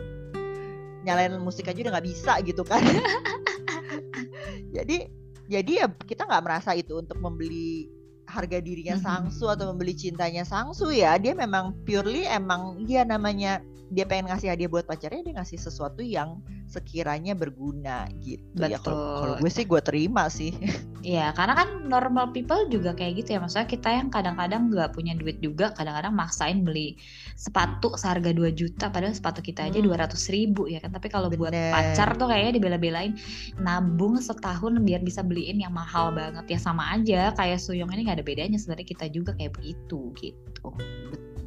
nyalain 1.07 1.39
musik 1.39 1.71
aja 1.71 1.79
udah 1.87 1.93
nggak 1.99 2.07
bisa 2.07 2.33
gitu 2.43 2.63
kan. 2.67 2.83
jadi 4.77 5.07
jadi 5.47 5.73
ya 5.85 5.87
kita 5.91 6.27
nggak 6.27 6.43
merasa 6.43 6.75
itu 6.75 6.99
untuk 6.99 7.19
membeli 7.23 7.87
harga 8.27 8.59
dirinya 8.59 8.99
Sangsu 8.99 9.47
atau 9.47 9.71
membeli 9.71 9.95
cintanya 9.95 10.43
Sangsu 10.43 10.91
ya. 10.91 11.15
Dia 11.19 11.35
memang 11.35 11.75
purely 11.87 12.27
emang 12.27 12.83
dia 12.83 13.07
namanya 13.07 13.63
dia 13.95 14.03
pengen 14.03 14.27
ngasih 14.27 14.51
hadiah 14.51 14.71
buat 14.71 14.83
pacarnya 14.83 15.23
dia 15.23 15.35
ngasih 15.39 15.59
sesuatu 15.63 16.03
yang 16.03 16.43
sekiranya 16.67 17.33
berguna 17.33 18.11
gitu 18.21 18.43
ya 18.59 18.77
Betul. 18.77 18.83
kalau 18.83 19.03
kalau 19.23 19.35
gue 19.39 19.51
sih 19.51 19.65
gue 19.65 19.81
terima 19.81 20.27
sih 20.29 20.53
Iya, 21.07 21.31
karena 21.39 21.55
kan 21.55 21.69
normal 21.87 22.35
people 22.35 22.67
juga 22.67 22.91
kayak 22.91 23.23
gitu 23.23 23.37
ya. 23.37 23.39
Maksudnya 23.39 23.71
kita 23.71 23.95
yang 23.95 24.11
kadang-kadang 24.11 24.75
nggak 24.75 24.91
punya 24.91 25.15
duit 25.15 25.39
juga, 25.39 25.71
kadang-kadang 25.71 26.11
maksain 26.11 26.67
beli 26.67 26.99
sepatu 27.39 27.95
seharga 27.95 28.35
2 28.35 28.51
juta, 28.51 28.91
padahal 28.91 29.15
sepatu 29.15 29.39
kita 29.39 29.71
aja 29.71 29.79
Hmm. 29.79 29.87
dua 29.87 30.03
ratus 30.03 30.27
ribu 30.35 30.67
ya 30.67 30.83
kan. 30.83 30.91
Tapi 30.91 31.07
kalau 31.07 31.31
buat 31.31 31.55
pacar 31.55 32.19
tuh 32.19 32.27
kayaknya 32.27 32.59
dibela-belain 32.59 33.15
nabung 33.63 34.19
setahun 34.19 34.83
biar 34.83 34.99
bisa 35.07 35.23
beliin 35.23 35.63
yang 35.63 35.71
mahal 35.71 36.11
banget. 36.11 36.43
Ya 36.51 36.59
sama 36.59 36.99
aja, 36.99 37.31
kayak 37.39 37.63
Suyong 37.63 37.95
ini 37.95 38.11
nggak 38.11 38.19
ada 38.19 38.27
bedanya 38.27 38.59
sebenarnya 38.59 38.91
kita 38.91 39.07
juga 39.07 39.31
kayak 39.39 39.55
begitu 39.63 40.11
gitu. 40.19 40.75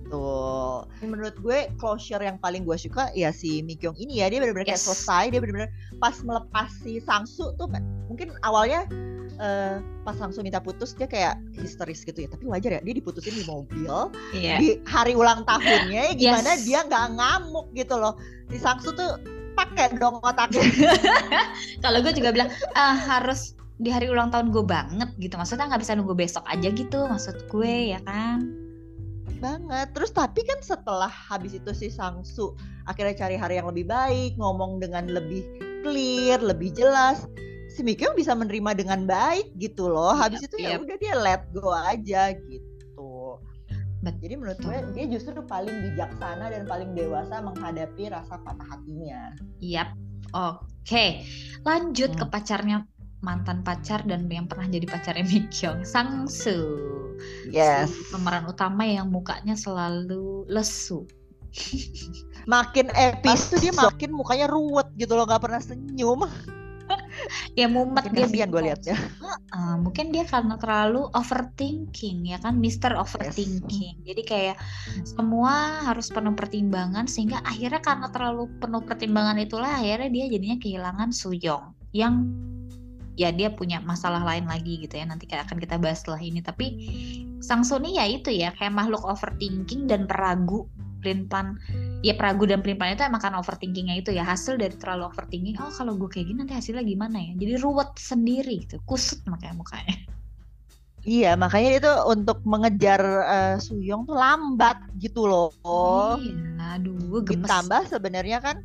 Tuh. 0.09 0.83
Menurut 1.01 1.35
gue 1.37 1.69
closure 1.77 2.19
yang 2.19 2.35
paling 2.35 2.65
gue 2.65 2.75
suka 2.75 3.13
ya 3.13 3.29
si 3.29 3.61
Mikyong 3.61 3.93
ini 3.95 4.19
ya 4.19 4.27
dia 4.27 4.41
benar-benar 4.41 4.67
kayak 4.67 4.81
Yes. 4.81 4.89
selesai 4.89 5.23
dia 5.29 5.39
benar-benar 5.39 5.69
pas 5.97 6.15
melepas 6.21 6.69
si 6.81 6.97
Sangsu 6.99 7.53
tuh 7.55 7.69
mungkin 8.05 8.33
awalnya 8.41 8.89
eh, 9.37 9.77
pas 10.01 10.17
Sangsu 10.17 10.41
minta 10.41 10.57
putus 10.57 10.91
dia 10.93 11.05
kayak 11.05 11.37
histeris 11.53 12.01
gitu 12.01 12.25
ya 12.25 12.29
tapi 12.29 12.43
wajar 12.45 12.77
ya 12.77 12.81
dia 12.81 12.95
diputusin 12.95 13.33
di 13.33 13.45
mobil 13.45 13.93
Iya. 14.33 14.57
di 14.57 14.69
hari 14.83 15.13
ulang 15.13 15.45
tahunnya 15.45 16.11
ya 16.11 16.13
gimana 16.21 16.57
Yes. 16.57 16.65
dia 16.65 16.79
nggak 16.83 17.05
ngamuk 17.15 17.69
gitu 17.71 17.95
loh 17.95 18.17
si 18.49 18.57
Sangsu 18.57 18.91
tuh 18.91 19.21
pakai 19.53 19.93
dong 19.95 20.17
otaknya 20.19 20.63
Kalau 21.83 21.99
gue 22.01 22.13
juga 22.13 22.31
bilang 22.31 22.49
ah 22.73 22.95
harus 22.95 23.53
di 23.79 23.87
hari 23.87 24.11
ulang 24.11 24.27
tahun 24.27 24.51
gue 24.51 24.63
banget 24.63 25.07
gitu. 25.19 25.39
Maksudnya 25.39 25.71
nggak 25.71 25.79
bisa 25.79 25.95
nunggu 25.95 26.11
besok 26.11 26.43
aja 26.47 26.67
gitu 26.67 27.07
maksud 27.07 27.47
gue 27.47 27.95
ya 27.95 27.99
kan. 28.03 28.43
Banget 29.39 29.87
terus 29.95 30.11
tapi 30.11 30.43
kan 30.43 30.59
setelah 30.59 31.09
habis 31.09 31.55
itu 31.55 31.71
si 31.71 31.87
Sangsu 31.87 32.53
akhirnya 32.85 33.15
cari 33.15 33.35
hari 33.39 33.55
yang 33.57 33.71
lebih 33.71 33.87
baik 33.87 34.35
ngomong 34.35 34.77
dengan 34.77 35.07
lebih 35.07 35.41
clear 35.81 36.43
lebih 36.43 36.75
jelas 36.75 37.25
si 37.71 37.81
Mikyong 37.81 38.13
bisa 38.19 38.35
menerima 38.35 38.75
dengan 38.75 39.07
baik 39.07 39.55
gitu 39.55 39.87
loh 39.87 40.11
habis 40.11 40.43
Yap, 40.43 40.47
itu 40.51 40.55
ya 40.59 40.69
yap. 40.75 40.83
udah 40.83 40.97
dia 40.99 41.13
let 41.15 41.43
go 41.55 41.71
aja 41.71 42.35
gitu 42.35 43.39
Bet- 43.99 44.19
jadi 44.23 44.39
menurut 44.39 44.59
gue 44.59 44.77
dia 44.95 45.05
justru 45.11 45.39
paling 45.43 45.75
bijaksana 45.91 46.51
dan 46.51 46.63
paling 46.63 46.95
dewasa 46.95 47.43
menghadapi 47.43 48.11
rasa 48.11 48.39
patah 48.43 48.67
hatinya 48.75 49.35
Yap. 49.59 49.91
Oke. 50.29 51.25
Lanjut 51.65 52.13
ke 52.13 52.21
Hmm. 52.21 52.29
pacarnya 52.29 52.77
mantan 53.19 53.61
pacar 53.63 54.03
dan 54.07 54.27
yang 54.31 54.47
pernah 54.47 54.67
jadi 54.71 54.87
pacarnya 54.87 55.25
Mikyong, 55.27 55.83
Sangsu. 55.83 56.59
yes 57.51 57.91
Si 57.91 58.01
pemeran 58.15 58.47
utama 58.47 58.87
yang 58.87 59.11
mukanya 59.11 59.59
selalu 59.59 60.47
lesu. 60.47 61.03
makin 62.45 62.93
episode 62.93 63.57
tuh 63.57 63.59
dia 63.59 63.73
makin 63.73 64.13
mukanya 64.13 64.45
ruwet 64.45 64.85
gitu 65.01 65.17
loh 65.17 65.25
nggak 65.25 65.41
pernah 65.41 65.57
senyum 65.57 66.29
Ya 67.59 67.65
mumet 67.65 68.05
makin 68.05 68.13
dia 68.13 68.25
kasihan 68.29 68.49
gue 68.53 68.61
liatnya 68.65 68.97
Eh, 69.49 69.75
mungkin 69.81 70.13
dia 70.13 70.23
karena 70.29 70.61
terlalu 70.61 71.09
overthinking 71.17 72.29
ya 72.29 72.37
kan, 72.37 72.61
Mister 72.61 72.93
Overthinking. 72.93 74.05
Jadi 74.05 74.21
kayak 74.21 74.55
semua 75.03 75.83
harus 75.89 76.13
penuh 76.13 76.37
pertimbangan 76.37 77.09
sehingga 77.09 77.41
akhirnya 77.41 77.81
karena 77.81 78.07
terlalu 78.13 78.45
penuh 78.61 78.85
pertimbangan 78.85 79.41
itulah 79.41 79.81
akhirnya 79.81 80.09
dia 80.13 80.25
jadinya 80.29 80.57
kehilangan 80.61 81.09
Suyong 81.09 81.73
yang 81.97 82.29
ya 83.19 83.35
dia 83.35 83.51
punya 83.51 83.83
masalah 83.83 84.23
lain 84.23 84.47
lagi 84.47 84.79
gitu 84.79 84.95
ya 84.95 85.03
nanti 85.03 85.27
akan 85.27 85.59
kita 85.59 85.75
bahas 85.75 85.99
setelah 85.99 86.23
ini. 86.23 86.39
Tapi 86.39 86.67
Sang 87.43 87.67
Suni 87.67 87.99
ya 87.99 88.07
itu 88.07 88.31
ya 88.31 88.55
kayak 88.55 88.71
makhluk 88.71 89.03
overthinking 89.03 89.91
dan 89.91 90.07
peragu 90.07 90.71
pelin-pelan 91.03 91.59
ya 91.99 92.15
peragu 92.15 92.47
dan 92.47 92.63
pelin-pelan 92.63 92.95
itu 92.95 93.03
emang 93.03 93.19
karena 93.19 93.39
overthinkingnya 93.43 93.99
itu 93.99 94.15
ya 94.15 94.23
hasil 94.23 94.55
dari 94.55 94.75
terlalu 94.79 95.11
overthinking. 95.11 95.59
Oh 95.59 95.67
kalau 95.67 95.99
gue 95.99 96.07
kayak 96.07 96.31
gini 96.31 96.47
nanti 96.47 96.55
hasilnya 96.55 96.87
gimana 96.87 97.19
ya? 97.19 97.31
Jadi 97.35 97.53
ruwet 97.59 97.91
sendiri 97.99 98.63
gitu 98.63 98.79
kusut 98.87 99.19
makanya 99.27 99.59
mukanya. 99.59 99.95
Iya, 100.99 101.39
makanya 101.39 101.67
dia 101.71 101.81
tuh 101.87 101.97
untuk 102.11 102.43
mengejar 102.43 103.01
eh, 103.23 103.55
Suyong 103.63 104.03
tuh 104.03 104.19
lambat 104.19 104.83
gitu 104.99 105.27
loh. 105.27 105.51
iya 106.19 106.75
aduh 106.75 106.95
gue 106.95 107.21
gemes. 107.23 107.47
Ditambah 107.47 107.81
sebenarnya 107.87 108.39
kan 108.43 108.63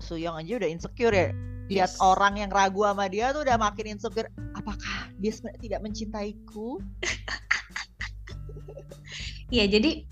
Suyong 0.00 0.40
aja 0.40 0.56
udah 0.60 0.68
insecure 0.68 1.12
ya. 1.12 1.28
Lihat 1.70 1.94
Yes. 1.94 2.02
orang 2.02 2.34
yang 2.36 2.50
ragu 2.50 2.82
sama 2.82 3.06
dia 3.06 3.30
tuh 3.30 3.46
udah 3.46 3.56
makin 3.56 3.94
insecure. 3.94 4.28
Apakah 4.58 5.08
dia 5.16 5.30
sebenarnya 5.30 5.62
tidak 5.62 5.80
mencintaiku? 5.86 6.82
ya 9.56 9.64
jadi 9.66 10.06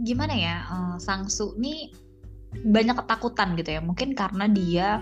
gimana 0.00 0.32
ya 0.32 0.56
eh, 0.64 0.96
Sangsu 1.00 1.56
nih 1.60 1.92
banyak 2.64 2.96
ketakutan 3.04 3.56
gitu 3.56 3.70
ya 3.76 3.80
mungkin 3.80 4.12
karena 4.12 4.44
dia 4.48 5.00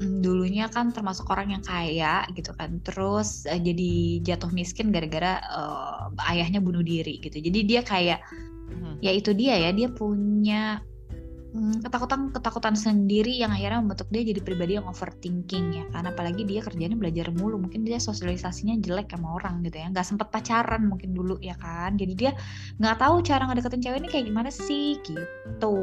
mm, 0.00 0.20
dulunya 0.20 0.68
kan 0.68 0.92
termasuk 0.92 1.24
orang 1.32 1.56
yang 1.56 1.64
kaya 1.64 2.28
gitu 2.36 2.52
kan 2.52 2.80
terus 2.84 3.48
eh, 3.48 3.56
jadi 3.56 4.20
jatuh 4.24 4.52
miskin 4.52 4.92
gara-gara 4.92 5.40
eh, 5.40 6.32
ayahnya 6.36 6.60
bunuh 6.60 6.84
diri 6.84 7.20
gitu 7.20 7.40
jadi 7.40 7.58
dia 7.64 7.82
kayak 7.84 8.20
Mhm. 8.68 9.00
ya 9.00 9.12
itu 9.16 9.32
dia 9.32 9.56
ya 9.56 9.72
dia 9.72 9.88
punya 9.88 10.84
mm, 11.54 11.84
ketakutan 11.84 12.32
ketakutan 12.32 12.74
sendiri 12.74 13.32
yang 13.36 13.52
akhirnya 13.52 13.80
membentuk 13.80 14.08
dia 14.12 14.22
jadi 14.24 14.40
pribadi 14.42 14.72
yang 14.76 14.86
overthinking 14.88 15.66
ya 15.72 15.84
karena 15.92 16.08
apalagi 16.12 16.42
dia 16.44 16.60
kerjanya 16.60 16.96
belajar 16.96 17.30
mulu 17.32 17.56
mungkin 17.60 17.84
dia 17.86 18.00
sosialisasinya 18.00 18.80
jelek 18.82 19.12
sama 19.12 19.36
orang 19.38 19.64
gitu 19.64 19.76
ya 19.80 19.88
nggak 19.92 20.06
sempet 20.06 20.28
pacaran 20.28 20.88
mungkin 20.88 21.14
dulu 21.16 21.36
ya 21.40 21.56
kan 21.56 21.96
jadi 21.96 22.12
dia 22.14 22.30
nggak 22.80 22.96
tahu 23.00 23.20
cara 23.24 23.48
ngedeketin 23.48 23.82
cewek 23.84 23.98
ini 24.04 24.08
kayak 24.08 24.26
gimana 24.28 24.50
sih 24.52 24.98
gitu 25.04 25.76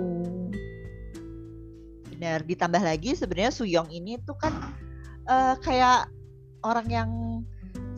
Benar. 2.16 2.48
Ditambah 2.48 2.80
lagi 2.80 3.12
sebenarnya 3.12 3.52
Suyong 3.52 3.92
ini 3.92 4.16
tuh 4.24 4.40
kan 4.40 4.56
eh, 5.28 5.56
kayak 5.60 6.08
orang 6.64 6.88
yang 6.88 7.10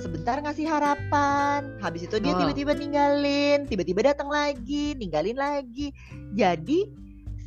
sebentar 0.02 0.42
ngasih 0.42 0.66
harapan, 0.66 1.78
habis 1.82 2.06
itu 2.06 2.18
dia 2.22 2.34
Oh. 2.34 2.40
tiba-tiba 2.42 2.74
ninggalin, 2.78 3.66
tiba-tiba 3.66 4.14
datang 4.14 4.30
lagi, 4.30 4.94
ninggalin 4.98 5.38
lagi. 5.38 5.94
Jadi 6.34 6.90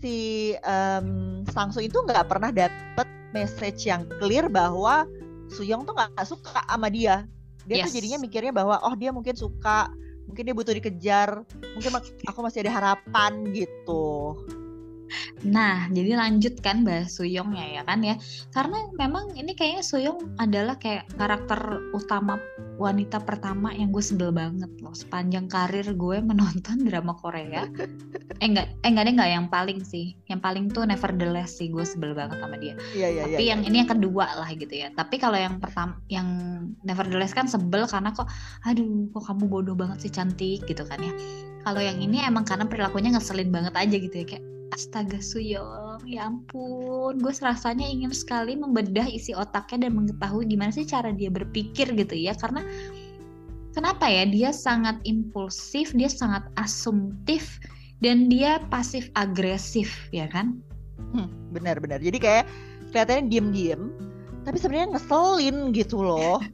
si 0.01 0.53
em, 0.65 1.07
Sangsu 1.53 1.85
itu 1.85 2.01
nggak 2.01 2.27
pernah 2.29 2.51
dapet 2.51 3.09
message 3.31 3.87
yang 3.87 4.09
clear 4.19 4.51
bahwa 4.51 5.07
Suyong 5.51 5.83
tuh 5.85 5.95
nggak 5.95 6.25
suka 6.27 6.63
sama 6.67 6.89
dia. 6.91 7.27
Dia 7.67 7.85
tuh 7.85 7.93
Yes. 7.93 7.97
jadinya 8.01 8.19
mikirnya 8.23 8.53
bahwa 8.55 8.81
oh 8.83 8.95
dia 8.97 9.11
mungkin 9.11 9.35
suka, 9.37 9.91
mungkin 10.27 10.43
dia 10.47 10.55
butuh 10.55 10.75
dikejar, 10.75 11.43
mungkin 11.75 11.91
aku 12.27 12.39
masih 12.41 12.63
ada 12.67 12.73
harapan 12.73 13.45
gitu. 13.51 14.35
Nah, 15.47 15.89
jadi 15.91 16.17
lanjut 16.17 16.61
kan 16.61 16.83
bahas 16.85 17.17
Suyongnya 17.17 17.81
ya 17.81 17.83
kan 17.85 18.05
ya. 18.05 18.17
Karena 18.53 18.89
memang 18.97 19.35
ini 19.35 19.57
kayaknya 19.57 19.83
Suyong 19.85 20.37
adalah 20.37 20.77
kayak 20.77 21.09
karakter 21.17 21.81
utama 21.97 22.37
wanita 22.81 23.21
pertama 23.21 23.77
yang 23.77 23.93
gue 23.93 24.01
sebel 24.01 24.33
banget 24.33 24.73
loh. 24.81 24.97
Sepanjang 24.97 25.53
karir 25.53 25.85
gue 25.85 26.17
menonton 26.25 26.81
drama 26.89 27.13
Korea. 27.17 27.69
eh 28.41 28.49
enggak, 28.49 28.73
eh 28.81 28.89
enggak 28.89 29.05
deh 29.05 29.15
enggak 29.21 29.31
yang 29.37 29.47
paling 29.53 29.81
sih. 29.85 30.17
Yang 30.29 30.41
paling 30.41 30.65
tuh 30.73 30.89
Nevertheless 30.89 31.61
sih 31.61 31.69
gue 31.69 31.85
sebel 31.85 32.17
banget 32.17 32.41
sama 32.41 32.57
dia. 32.57 32.75
Iya 32.97 33.09
iya 33.13 33.23
Tapi 33.29 33.45
iya. 33.45 33.53
yang 33.53 33.61
ini 33.69 33.77
yang 33.85 33.91
kedua 33.93 34.27
lah 34.41 34.49
gitu 34.57 34.73
ya. 34.73 34.89
Tapi 34.97 35.21
kalau 35.21 35.37
yang 35.37 35.61
pertama 35.61 36.01
yang 36.09 36.29
Nevertheless 36.85 37.37
kan 37.37 37.49
sebel 37.49 37.85
karena 37.85 38.17
kok 38.17 38.29
aduh 38.65 39.13
kok 39.13 39.25
kamu 39.29 39.45
bodoh 39.49 39.77
banget 39.77 40.09
sih 40.09 40.13
cantik 40.13 40.65
gitu 40.65 40.85
kan 40.89 41.01
ya. 41.05 41.13
Kalau 41.61 41.85
yang 41.85 42.01
ini 42.01 42.25
emang 42.25 42.49
karena 42.49 42.65
perilakunya 42.65 43.13
ngeselin 43.13 43.53
banget 43.53 43.77
aja 43.77 43.97
gitu 44.01 44.17
ya 44.17 44.25
kayak 44.25 44.45
astaga 44.71 45.19
Suyong 45.19 46.03
ya 46.07 46.31
ampun 46.31 47.19
gue 47.19 47.35
rasanya 47.43 47.87
ingin 47.87 48.15
sekali 48.15 48.55
membedah 48.55 49.07
isi 49.11 49.35
otaknya 49.35 49.89
dan 49.89 49.99
mengetahui 49.99 50.47
gimana 50.47 50.71
sih 50.71 50.87
cara 50.87 51.11
dia 51.11 51.31
berpikir 51.31 51.91
gitu 51.95 52.15
ya 52.15 52.35
karena 52.39 52.63
kenapa 53.75 54.07
ya 54.07 54.27
dia 54.27 54.51
sangat 54.55 54.99
impulsif 55.07 55.91
dia 55.95 56.09
sangat 56.09 56.47
asumtif 56.59 57.59
dan 58.01 58.31
dia 58.31 58.63
pasif 58.73 59.11
agresif 59.19 59.91
ya 60.15 60.31
kan 60.31 60.63
Hmm, 61.11 61.29
benar-benar. 61.51 61.99
Jadi 61.99 62.19
kayak 62.21 62.45
kelihatannya 62.93 63.31
diem-diem, 63.31 63.91
tapi 64.47 64.57
sebenarnya 64.61 64.97
ngeselin 64.97 65.73
gitu 65.75 66.03
loh. 66.05 66.39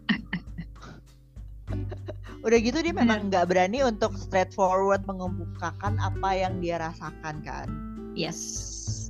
Udah 2.47 2.59
gitu 2.63 2.79
dia 2.79 2.95
memang 2.95 3.27
nggak 3.27 3.51
berani 3.51 3.83
untuk 3.83 4.15
straightforward 4.15 5.03
mengemukakan 5.05 5.99
apa 5.99 6.31
yang 6.31 6.63
dia 6.63 6.79
rasakan 6.79 7.43
kan. 7.43 7.69
Yes 8.17 8.41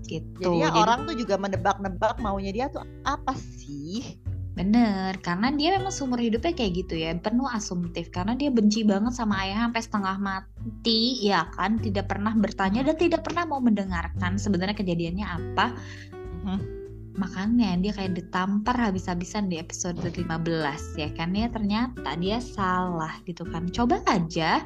gitu 0.06 0.62
Jadi- 0.62 0.78
orang 0.78 1.06
tuh 1.06 1.16
juga 1.18 1.34
menebak-nebak 1.38 2.18
maunya 2.22 2.52
dia 2.54 2.66
tuh 2.70 2.86
apa 3.02 3.34
sih? 3.34 4.18
Bener, 4.56 5.20
karena 5.20 5.52
dia 5.52 5.76
memang 5.76 5.92
seumur 5.92 6.16
hidupnya 6.16 6.56
kayak 6.56 6.72
gitu 6.80 6.96
ya, 6.96 7.12
penuh 7.12 7.44
asumtif. 7.52 8.08
Karena 8.08 8.32
dia 8.32 8.48
benci 8.48 8.88
banget 8.88 9.12
sama 9.12 9.44
ayah 9.44 9.68
sampai 9.68 9.82
setengah 9.84 10.16
mati, 10.16 11.20
ya 11.20 11.44
kan, 11.52 11.76
tidak 11.76 12.08
pernah 12.08 12.32
bertanya 12.32 12.80
dan 12.80 12.96
tidak 12.96 13.20
pernah 13.20 13.44
mau 13.44 13.60
mendengarkan 13.60 14.40
sebenarnya 14.40 14.72
kejadiannya 14.72 15.26
apa. 15.28 15.76
Mhm. 16.32 16.58
Makanya 17.20 17.76
dia 17.84 17.92
kayak 17.96 18.16
ditampar 18.16 18.80
habis-habisan 18.80 19.52
di 19.52 19.60
episode 19.60 20.00
15 20.00 20.96
ya 21.00 21.08
kan 21.16 21.32
ya 21.32 21.48
ternyata 21.48 22.12
dia 22.16 22.40
salah 22.40 23.12
gitu 23.24 23.44
kan. 23.48 23.68
Coba 23.72 24.04
aja 24.08 24.64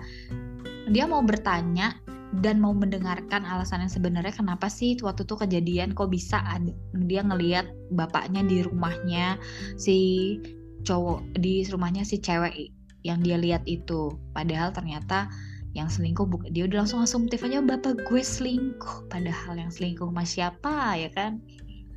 dia 0.91 1.05
mau 1.07 1.23
bertanya 1.23 1.95
dan 2.39 2.63
mau 2.63 2.71
mendengarkan 2.71 3.43
alasan 3.43 3.83
yang 3.83 3.91
sebenarnya 3.91 4.31
kenapa 4.31 4.71
sih 4.71 4.95
waktu 5.03 5.27
itu 5.27 5.35
kejadian 5.35 5.99
kok 5.99 6.15
bisa 6.15 6.39
ada, 6.47 6.71
dia 6.95 7.27
ngelihat 7.27 7.67
bapaknya 7.91 8.47
di 8.47 8.63
rumahnya 8.63 9.35
si 9.75 10.39
cowok 10.87 11.43
di 11.43 11.67
rumahnya 11.67 12.07
si 12.07 12.23
cewek 12.23 12.71
yang 13.03 13.19
dia 13.27 13.35
lihat 13.35 13.67
itu. 13.67 14.15
Padahal 14.31 14.71
ternyata 14.71 15.27
yang 15.75 15.87
selingkuh 15.87 16.27
dia 16.51 16.67
udah 16.67 16.87
langsung 16.87 17.03
asumtif 17.03 17.43
aja 17.43 17.59
bapak 17.59 17.99
gue 18.07 18.23
selingkuh. 18.23 19.11
Padahal 19.11 19.59
yang 19.59 19.71
selingkuh 19.75 20.07
sama 20.07 20.23
siapa 20.23 20.75
ya 21.03 21.11
kan? 21.11 21.43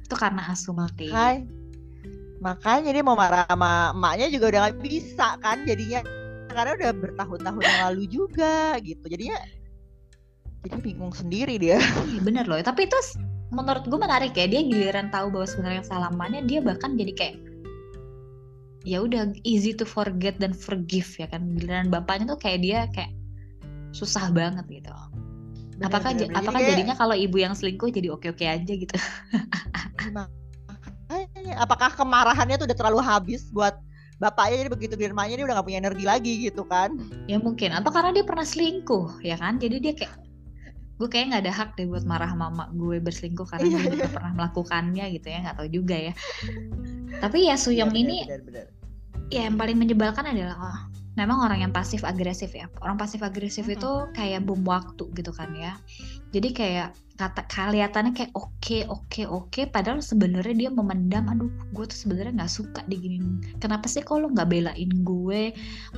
Itu 0.01 0.17
karena 0.17 0.49
asumtif. 0.49 1.13
Hai. 1.13 1.45
makanya 2.43 2.91
dia 2.91 2.99
mau 3.07 3.15
marah 3.15 3.47
sama 3.47 3.95
emaknya 3.95 4.27
juga 4.27 4.51
udah 4.51 4.61
gak 4.67 4.83
bisa 4.83 5.39
kan 5.39 5.63
jadinya 5.63 6.03
karena 6.51 6.75
udah 6.75 6.91
bertahun-tahun 6.91 7.63
yang 7.63 7.81
lalu 7.87 8.03
juga 8.11 8.75
gitu. 8.83 9.05
Jadinya 9.07 9.39
jadi 10.63 10.77
bingung 10.79 11.11
sendiri 11.11 11.59
dia. 11.59 11.77
Iya 12.09 12.21
bener 12.23 12.45
loh. 12.47 12.57
Tapi 12.63 12.87
itu 12.87 12.97
menurut 13.53 13.85
gue 13.85 13.99
menarik 13.99 14.33
ya 14.33 14.49
dia 14.49 14.63
giliran 14.65 15.13
tahu 15.13 15.29
bahwa 15.29 15.45
sebenarnya 15.45 15.83
salamannya 15.85 16.41
dia 16.49 16.59
bahkan 16.63 16.97
jadi 16.97 17.13
kayak 17.13 17.37
ya 18.83 18.99
udah 18.99 19.31
easy 19.45 19.71
to 19.71 19.85
forget 19.85 20.39
dan 20.39 20.55
forgive 20.55 21.07
ya 21.19 21.27
kan. 21.27 21.43
Giliran 21.59 21.91
bapaknya 21.91 22.33
tuh 22.33 22.39
kayak 22.39 22.59
dia 22.63 22.79
kayak 22.95 23.11
susah 23.93 24.31
banget 24.31 24.65
gitu. 24.71 24.89
Bener, 25.77 25.89
apakah 25.89 26.11
bener, 26.15 26.29
bener. 26.31 26.39
apakah 26.39 26.61
jadi 26.63 26.69
jadinya 26.73 26.95
kalau 26.95 27.15
ibu 27.17 27.37
yang 27.37 27.53
selingkuh 27.53 27.89
jadi 27.91 28.07
oke 28.13 28.27
oke 28.31 28.45
aja 28.47 28.73
gitu? 28.73 28.95
Apakah 31.53 31.93
kemarahannya 31.93 32.57
tuh 32.57 32.65
udah 32.65 32.77
terlalu 32.77 32.99
habis 33.05 33.45
buat 33.53 33.77
bapaknya? 34.17 34.65
Jadi 34.65 34.69
begitu 34.73 34.93
di 34.97 35.05
rumahnya 35.05 35.37
dia 35.37 35.45
udah 35.45 35.61
gak 35.61 35.67
punya 35.69 35.79
energi 35.85 36.03
lagi 36.03 36.33
gitu 36.49 36.65
kan? 36.65 36.97
Ya 37.29 37.37
mungkin. 37.37 37.69
Atau 37.69 37.93
karena 37.93 38.09
dia 38.09 38.25
pernah 38.25 38.41
selingkuh 38.41 39.21
ya 39.21 39.37
kan? 39.37 39.61
Jadi 39.61 39.77
dia 39.77 39.93
kayak 39.93 40.22
gue 41.03 41.11
kayak 41.11 41.35
nggak 41.35 41.43
ada 41.43 41.51
hak 41.51 41.69
deh 41.75 41.83
buat 41.83 42.07
marah 42.07 42.31
mama 42.31 42.71
gue 42.71 43.03
berselingkuh 43.03 43.43
karena 43.43 43.67
iya, 43.67 43.79
dia 43.91 44.07
iya. 44.07 44.07
pernah 44.07 44.31
melakukannya 44.39 45.05
gitu 45.19 45.27
ya 45.27 45.37
nggak 45.43 45.55
tahu 45.59 45.67
juga 45.67 45.95
ya 45.99 46.13
tapi 47.19 47.51
ya 47.51 47.59
Suyong 47.59 47.91
ya, 47.91 47.99
ini 47.99 48.17
bener, 48.23 48.41
bener. 48.47 48.65
ya 49.27 49.51
yang 49.51 49.59
paling 49.59 49.75
menyebalkan 49.75 50.23
adalah 50.31 50.55
oh, 50.55 50.79
memang 51.19 51.43
orang 51.43 51.59
yang 51.67 51.73
pasif 51.75 52.07
agresif 52.07 52.55
ya 52.55 52.71
orang 52.79 52.95
pasif 52.95 53.19
agresif 53.19 53.67
hmm. 53.67 53.75
itu 53.75 53.91
kayak 54.15 54.47
bom 54.47 54.63
waktu 54.63 55.11
gitu 55.11 55.35
kan 55.35 55.51
ya 55.59 55.75
jadi 56.31 56.49
kayak 56.55 56.89
kata 57.19 57.43
kelihatannya 57.51 58.15
kayak 58.15 58.31
oke 58.31 58.47
okay, 58.63 58.87
oke 58.87 59.03
okay, 59.11 59.25
oke 59.27 59.51
okay, 59.51 59.63
padahal 59.67 59.99
sebenarnya 59.99 60.55
dia 60.55 60.69
memendam 60.71 61.27
aduh 61.27 61.51
gue 61.75 61.85
tuh 61.85 61.99
sebenarnya 61.99 62.39
nggak 62.39 62.53
suka 62.63 62.81
diginin 62.87 63.43
kenapa 63.59 63.91
sih 63.91 64.07
kalau 64.07 64.31
nggak 64.31 64.47
belain 64.47 64.91
gue 65.03 65.51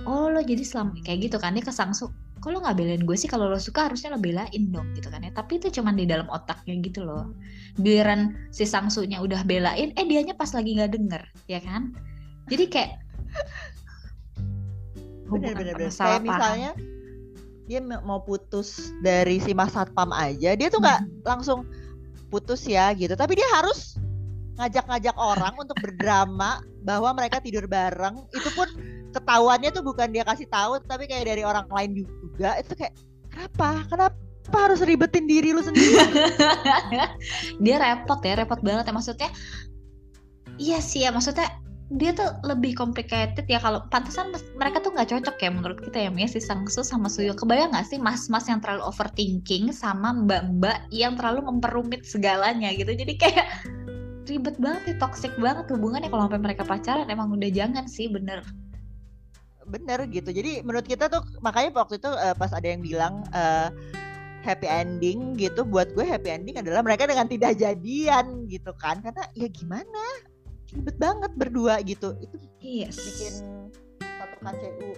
oh 0.10 0.34
lo 0.34 0.42
jadi 0.42 0.66
selama 0.66 0.98
kayak 1.06 1.30
gitu 1.30 1.38
kan 1.38 1.54
dia 1.54 1.62
kesangsu 1.62 2.10
kok 2.40 2.50
lo 2.52 2.62
nggak 2.62 2.78
belain 2.78 3.04
gue 3.04 3.18
sih? 3.18 3.30
Kalau 3.32 3.50
lo 3.50 3.58
suka 3.58 3.90
harusnya 3.90 4.14
lo 4.14 4.20
belain 4.22 4.64
dong 4.70 4.88
gitu 4.94 5.08
kan 5.10 5.24
ya. 5.24 5.32
Tapi 5.34 5.58
itu 5.58 5.82
cuman 5.82 5.98
di 5.98 6.06
dalam 6.06 6.28
otaknya 6.30 6.78
gitu 6.84 7.04
loh. 7.04 7.32
Biaran 7.80 8.36
si 8.54 8.68
sangsunya 8.68 9.20
udah 9.24 9.42
belain 9.48 9.92
eh 9.96 10.06
dianya 10.06 10.38
pas 10.38 10.52
lagi 10.54 10.78
nggak 10.78 10.92
denger 10.94 11.24
ya 11.50 11.60
kan? 11.64 11.96
Jadi 12.52 12.66
kayak 12.70 12.92
bener-bener 15.26 15.74
kayak 15.90 16.22
misalnya 16.22 16.72
dia 17.66 17.82
mau 17.82 18.22
putus 18.22 18.94
dari 19.02 19.42
si 19.42 19.58
mas 19.58 19.74
satpam 19.74 20.14
aja 20.14 20.54
dia 20.54 20.70
tuh 20.70 20.78
nggak 20.78 21.02
hmm. 21.02 21.26
langsung 21.26 21.66
putus 22.30 22.66
ya 22.70 22.94
gitu. 22.94 23.18
Tapi 23.18 23.38
dia 23.40 23.48
harus 23.58 23.98
ngajak-ngajak 24.56 25.16
orang 25.20 25.54
untuk 25.60 25.76
berdrama 25.82 26.64
bahwa 26.86 27.12
mereka 27.18 27.42
tidur 27.42 27.66
bareng. 27.66 28.24
Itu 28.32 28.50
pun 28.56 28.68
ketahuannya 29.16 29.72
tuh 29.72 29.84
bukan 29.88 30.12
dia 30.12 30.28
kasih 30.28 30.48
tahu 30.52 30.84
tapi 30.84 31.08
kayak 31.08 31.32
dari 31.32 31.48
orang 31.48 31.66
lain 31.72 32.04
juga 32.04 32.60
itu 32.60 32.76
kayak 32.76 32.94
kenapa? 33.32 33.70
Kenapa 33.88 34.56
harus 34.56 34.80
ribetin 34.84 35.26
diri 35.26 35.56
lu 35.56 35.64
sendiri? 35.64 35.96
Dia 37.64 37.76
repot 37.82 38.20
ya 38.22 38.40
repot 38.40 38.60
banget 38.62 38.88
ya. 38.88 38.94
Maksudnya 38.94 39.30
iya 40.56 40.80
sih 40.80 41.04
ya 41.04 41.12
maksudnya 41.12 41.52
dia 41.94 42.18
tuh 42.18 42.34
lebih 42.42 42.74
complicated 42.74 43.46
ya. 43.46 43.62
Kalau 43.62 43.86
pantesan 43.94 44.34
mereka 44.58 44.82
tuh 44.82 44.94
nggak 44.94 45.10
cocok 45.12 45.38
ya 45.38 45.50
menurut 45.54 45.78
kita 45.82 45.98
ya 46.08 46.10
Mia 46.10 46.26
si 46.26 46.42
Sangsu 46.42 46.82
sama 46.82 47.12
Suyo. 47.12 47.38
Kebayang 47.38 47.74
nggak 47.74 47.86
sih 47.86 48.00
mas-mas 48.02 48.50
yang 48.50 48.58
terlalu 48.62 48.90
overthinking 48.90 49.70
sama 49.70 50.14
mbak-mbak 50.14 50.90
yang 50.90 51.14
terlalu 51.14 51.46
memperumit 51.46 52.02
segalanya 52.06 52.74
gitu? 52.74 52.90
Jadi 52.90 53.14
kayak 53.22 53.46
ribet 54.26 54.58
banget 54.58 54.82
ya 54.90 54.96
toxic 54.98 55.34
banget 55.38 55.70
hubungannya. 55.70 56.10
Kalau 56.10 56.26
sampai 56.26 56.42
mereka 56.42 56.66
pacaran 56.66 57.06
emang 57.06 57.30
udah 57.30 57.50
jangan 57.54 57.86
sih 57.86 58.10
bener 58.10 58.42
bener 59.66 60.06
gitu. 60.10 60.30
Jadi 60.30 60.62
menurut 60.62 60.86
kita 60.86 61.10
tuh 61.10 61.22
makanya 61.42 61.74
waktu 61.76 61.98
itu 61.98 62.10
uh, 62.10 62.34
pas 62.38 62.54
ada 62.54 62.66
yang 62.66 62.82
bilang 62.82 63.26
uh, 63.34 63.70
happy 64.46 64.70
ending 64.70 65.34
gitu 65.36 65.66
buat 65.66 65.90
gue 65.98 66.06
happy 66.06 66.30
ending 66.30 66.62
adalah 66.62 66.86
mereka 66.86 67.10
dengan 67.10 67.26
tidak 67.26 67.58
jadian 67.58 68.46
gitu 68.46 68.72
kan. 68.78 69.02
Karena 69.02 69.26
ya 69.34 69.50
gimana? 69.50 70.04
Ribet 70.74 70.98
banget 71.02 71.32
berdua 71.34 71.82
gitu. 71.82 72.14
Itu 72.22 72.36
yes. 72.62 72.98
bikin 72.98 73.34
satu 74.02 74.36
KCU 74.42 74.92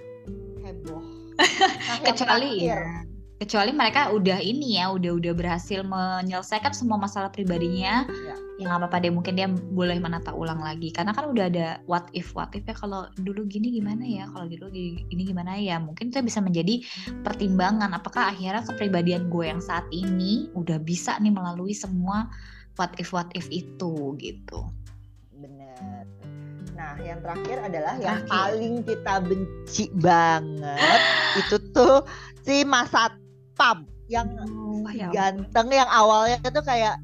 heboh. 0.63 1.03
Nah, 1.87 2.01
kecuali 2.01 2.65
ya 2.65 3.05
kecuali 3.37 3.69
mereka 3.69 4.09
udah 4.09 4.41
ini 4.41 4.81
ya 4.81 4.89
udah 4.89 5.13
udah 5.13 5.33
berhasil 5.37 5.85
menyelesaikan 5.85 6.73
semua 6.73 6.97
masalah 6.97 7.29
pribadinya. 7.29 8.09
Ya, 8.09 8.35
ya 8.57 8.65
nggak 8.65 8.79
apa-apa 8.81 8.97
deh 9.05 9.13
mungkin 9.13 9.37
dia 9.37 9.47
boleh 9.49 10.01
menata 10.01 10.33
ulang 10.33 10.57
lagi. 10.57 10.89
Karena 10.89 11.13
kan 11.13 11.29
udah 11.29 11.45
ada 11.45 11.67
what 11.85 12.09
if 12.17 12.33
what 12.33 12.49
if 12.57 12.65
ya. 12.65 12.73
Kalau 12.73 13.05
dulu 13.21 13.45
gini 13.45 13.69
gimana 13.77 14.01
ya? 14.01 14.25
Kalau 14.33 14.49
dulu 14.49 14.73
gini 14.73 15.21
gimana 15.21 15.53
ya? 15.61 15.77
Mungkin 15.77 16.09
itu 16.09 16.17
bisa 16.25 16.41
menjadi 16.41 16.81
pertimbangan. 17.21 17.93
Apakah 17.93 18.33
akhirnya 18.33 18.65
kepribadian 18.65 19.29
gue 19.29 19.45
yang 19.45 19.61
saat 19.61 19.85
ini 19.93 20.49
udah 20.57 20.81
bisa 20.81 21.21
nih 21.21 21.31
melalui 21.31 21.77
semua 21.77 22.25
what 22.81 22.93
if 22.97 23.13
what 23.13 23.29
if 23.37 23.45
itu 23.53 24.17
gitu. 24.17 24.59
Bener. 25.37 26.09
Nah 26.73 26.97
yang 27.01 27.21
terakhir 27.21 27.57
adalah 27.69 27.93
terakhir. 28.01 28.05
yang 28.09 28.21
paling 28.25 28.75
kita 28.81 29.13
benci 29.21 29.85
banget 29.93 31.01
itu 31.37 31.57
tuh 31.73 32.01
si 32.41 32.65
Masat 32.65 33.26
Pam 33.57 33.89
yang 34.07 34.31
oh, 34.39 34.87
ya 34.93 35.11
ganteng 35.11 35.67
yang 35.67 35.89
awalnya 35.91 36.39
itu 36.39 36.61
kayak 36.63 36.95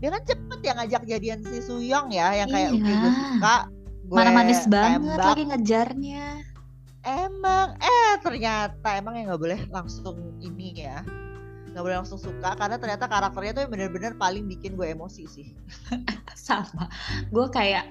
dia 0.00 0.08
kan 0.12 0.22
cepet 0.24 0.60
ya 0.64 0.72
ngajak 0.76 1.02
jadian 1.08 1.40
si 1.44 1.58
Suyong 1.60 2.08
ya 2.12 2.32
yang 2.32 2.48
kayak 2.48 2.70
iya. 2.72 2.80
gue 2.80 3.12
suka 3.12 3.56
gue 4.06 4.16
mana 4.16 4.30
manis 4.32 4.62
banget 4.68 5.00
tembak. 5.02 5.24
lagi 5.24 5.44
ngejarnya 5.50 6.26
emang 7.04 7.68
eh 7.80 8.12
ternyata 8.20 8.88
emang 8.96 9.14
yang 9.16 9.26
nggak 9.32 9.42
boleh 9.42 9.60
langsung 9.72 10.36
ini 10.40 10.76
ya 10.76 11.00
nggak 11.72 11.82
boleh 11.84 11.96
langsung 12.00 12.20
suka 12.20 12.56
karena 12.56 12.76
ternyata 12.80 13.04
karakternya 13.04 13.52
tuh 13.52 13.64
bener-bener 13.68 14.12
paling 14.16 14.48
bikin 14.48 14.80
gue 14.80 14.96
emosi 14.96 15.24
sih 15.28 15.48
sama 16.48 16.88
gue 17.28 17.46
kayak 17.52 17.88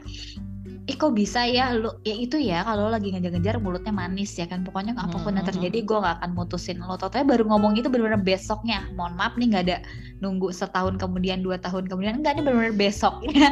eh 0.85 0.95
kok 0.97 1.13
bisa 1.13 1.45
ya? 1.45 1.73
Lo 1.77 2.01
ya 2.01 2.15
itu 2.17 2.37
ya 2.41 2.65
kalau 2.65 2.89
lagi 2.89 3.13
ngejar-ngejar 3.13 3.61
mulutnya 3.61 3.93
manis 3.93 4.33
ya 4.37 4.49
kan. 4.49 4.65
Pokoknya 4.65 4.97
apa 4.97 5.17
pun 5.21 5.37
yang 5.37 5.45
terjadi 5.45 5.85
gue 5.85 5.97
gak 5.97 6.21
akan 6.21 6.31
mutusin 6.33 6.81
lo. 6.81 6.97
Totalnya 6.97 7.37
baru 7.37 7.43
ngomong 7.49 7.77
itu 7.77 7.89
benar-benar 7.89 8.21
besoknya. 8.21 8.85
Mohon 8.97 9.13
maaf 9.17 9.33
nih 9.37 9.47
nggak 9.53 9.63
ada 9.69 9.77
nunggu 10.21 10.49
setahun 10.49 10.97
kemudian 10.97 11.45
dua 11.45 11.61
tahun 11.61 11.89
kemudian. 11.89 12.21
Enggak 12.21 12.37
ini 12.37 12.41
benar-benar 12.45 12.75
besoknya. 12.77 13.47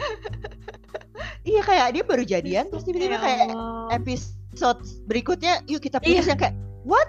Iya 1.40 1.64
kayak 1.64 1.88
dia 1.96 2.04
baru 2.04 2.24
jadian 2.24 2.68
terus 2.68 2.84
tiba-tiba 2.84 3.16
ya 3.16 3.20
kayak 3.20 3.48
episode 3.96 4.80
berikutnya 5.08 5.64
yuk 5.64 5.80
kita 5.80 5.96
putus 5.96 6.28
iya. 6.28 6.36
yang 6.36 6.40
kayak 6.40 6.56
what 6.84 7.08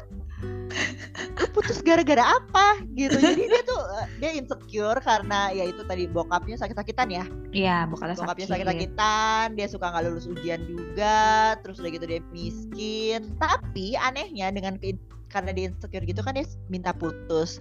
lu 1.37 1.45
putus 1.51 1.79
gara-gara 1.83 2.23
apa? 2.23 2.79
Gitu. 2.95 3.17
Jadi 3.17 3.47
dia 3.47 3.61
tuh 3.63 3.81
eh, 4.01 4.07
dia 4.23 4.31
insecure 4.35 4.99
karena 5.03 5.51
ya 5.51 5.67
itu 5.67 5.81
tadi 5.85 6.07
bokapnya 6.07 6.57
sakit-sakitan 6.59 7.07
ya? 7.11 7.25
Iya 7.51 7.77
bokapnya, 7.91 8.17
bokapnya 8.19 8.47
sakit-sakitan 8.47 9.45
dia 9.59 9.67
suka 9.67 9.91
nggak 9.91 10.03
lulus 10.07 10.27
ujian 10.27 10.61
juga 10.67 11.55
terus 11.61 11.79
udah 11.79 11.91
gitu 11.91 12.05
dia 12.07 12.19
miskin. 12.31 13.21
Tapi 13.37 13.99
anehnya 13.99 14.51
dengan 14.51 14.79
karena 15.31 15.51
dia 15.55 15.71
insecure 15.71 16.03
gitu 16.03 16.21
kan 16.23 16.35
dia 16.35 16.47
minta 16.67 16.91
putus. 16.95 17.59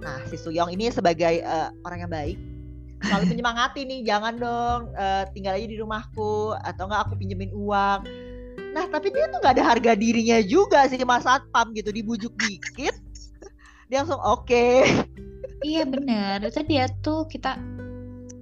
Nah 0.00 0.20
si 0.28 0.36
Suyong 0.36 0.72
ini 0.72 0.92
sebagai 0.92 1.40
uh, 1.44 1.72
orang 1.84 2.06
yang 2.06 2.12
baik 2.12 2.38
selalu 3.04 3.24
menyemangati 3.36 3.80
nih 3.84 4.00
jangan 4.08 4.34
dong 4.40 4.80
uh, 4.96 5.24
tinggal 5.36 5.52
aja 5.56 5.68
di 5.68 5.76
rumahku 5.76 6.56
atau 6.64 6.88
enggak 6.88 7.00
aku 7.08 7.14
pinjemin 7.20 7.52
uang 7.52 8.00
Nah 8.76 8.84
tapi 8.92 9.08
dia 9.08 9.24
tuh 9.32 9.40
gak 9.40 9.56
ada 9.56 9.64
harga 9.64 9.96
dirinya 9.96 10.36
juga 10.44 10.84
sih 10.84 11.00
Mas 11.00 11.24
Satpam 11.24 11.72
gitu 11.72 11.88
dibujuk 11.88 12.36
dikit 12.36 12.92
dia 13.88 14.04
langsung 14.04 14.20
oke. 14.20 14.44
Okay. 14.44 14.84
Iya 15.64 15.88
bener 15.88 16.44
itu 16.44 16.60
dia 16.68 16.84
tuh 17.00 17.24
kita 17.32 17.56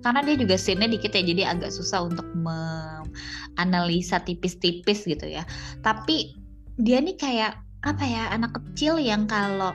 karena 0.02 0.20
dia 0.26 0.34
juga 0.36 0.58
scene 0.58 0.90
dikit 0.90 1.14
ya 1.14 1.22
jadi 1.22 1.42
agak 1.54 1.70
susah 1.70 2.10
untuk 2.10 2.26
menganalisa 2.34 4.18
tipis-tipis 4.26 5.06
gitu 5.06 5.30
ya. 5.30 5.46
Tapi 5.86 6.34
dia 6.82 6.98
nih 6.98 7.14
kayak 7.14 7.54
apa 7.86 8.02
ya 8.02 8.34
anak 8.34 8.58
kecil 8.58 8.98
yang 8.98 9.30
kalau 9.30 9.70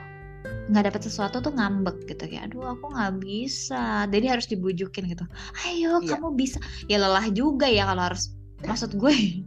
nggak 0.70 0.92
dapat 0.92 1.02
sesuatu 1.02 1.42
tuh 1.42 1.50
ngambek 1.54 2.06
gitu 2.06 2.30
ya 2.30 2.46
aduh 2.46 2.74
aku 2.78 2.94
nggak 2.94 3.12
bisa 3.22 4.06
jadi 4.06 4.38
harus 4.38 4.46
dibujukin 4.46 5.10
gitu 5.10 5.26
ayo 5.66 5.98
iya. 5.98 6.14
kamu 6.14 6.34
bisa 6.38 6.58
ya 6.86 7.02
lelah 7.02 7.26
juga 7.34 7.66
ya 7.66 7.86
kalau 7.90 8.10
harus 8.10 8.34
maksud 8.62 8.94
gue 8.94 9.42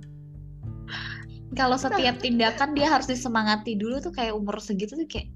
kalau 1.54 1.78
setiap 1.78 2.20
tindakan 2.20 2.74
dia 2.74 2.90
harus 2.90 3.08
disemangati 3.08 3.78
dulu 3.78 4.02
tuh 4.02 4.14
kayak 4.14 4.34
umur 4.34 4.58
segitu 4.58 4.98
tuh 4.98 5.08
kayak 5.08 5.30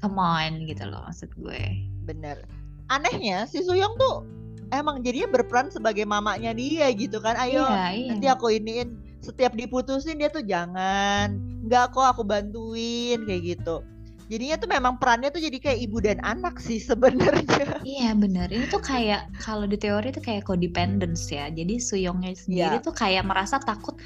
come 0.00 0.18
on 0.18 0.64
gitu 0.64 0.84
loh 0.86 1.04
maksud 1.06 1.30
gue. 1.38 1.62
Bener. 2.06 2.42
Anehnya 2.88 3.44
si 3.44 3.60
Suyong 3.60 3.98
tuh 4.00 4.24
emang 4.72 5.00
jadinya 5.04 5.28
berperan 5.40 5.68
sebagai 5.72 6.04
mamanya 6.08 6.52
dia 6.56 6.88
gitu 6.92 7.20
kan. 7.20 7.36
Ayo 7.36 7.64
iya, 7.64 7.92
iya. 7.92 8.08
nanti 8.14 8.26
aku 8.28 8.52
iniin. 8.52 8.96
Setiap 9.18 9.52
diputusin 9.58 10.22
dia 10.22 10.30
tuh 10.30 10.44
jangan. 10.46 11.36
Nggak 11.66 11.92
kok 11.92 12.06
aku 12.16 12.22
bantuin 12.24 13.26
kayak 13.26 13.58
gitu. 13.58 13.84
Jadinya 14.28 14.60
tuh 14.60 14.68
memang 14.68 15.00
perannya 15.00 15.32
tuh 15.32 15.40
jadi 15.40 15.56
kayak 15.56 15.78
ibu 15.88 16.04
dan 16.04 16.20
anak 16.20 16.60
sih 16.60 16.76
sebenarnya. 16.76 17.80
Iya 17.80 18.12
benar 18.12 18.52
ini 18.52 18.68
tuh 18.68 18.84
kayak 18.84 19.24
kalau 19.40 19.64
di 19.64 19.80
teori 19.80 20.12
tuh 20.12 20.20
kayak 20.20 20.44
codependence 20.44 21.32
ya. 21.32 21.48
Jadi 21.48 21.80
Suyongnya 21.80 22.36
sendiri 22.36 22.76
yeah. 22.76 22.84
tuh 22.84 22.92
kayak 22.92 23.24
merasa 23.24 23.56
takut 23.56 23.96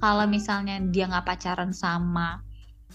kalau 0.00 0.24
misalnya 0.24 0.80
dia 0.88 1.06
nggak 1.06 1.28
pacaran 1.28 1.70
sama 1.76 2.40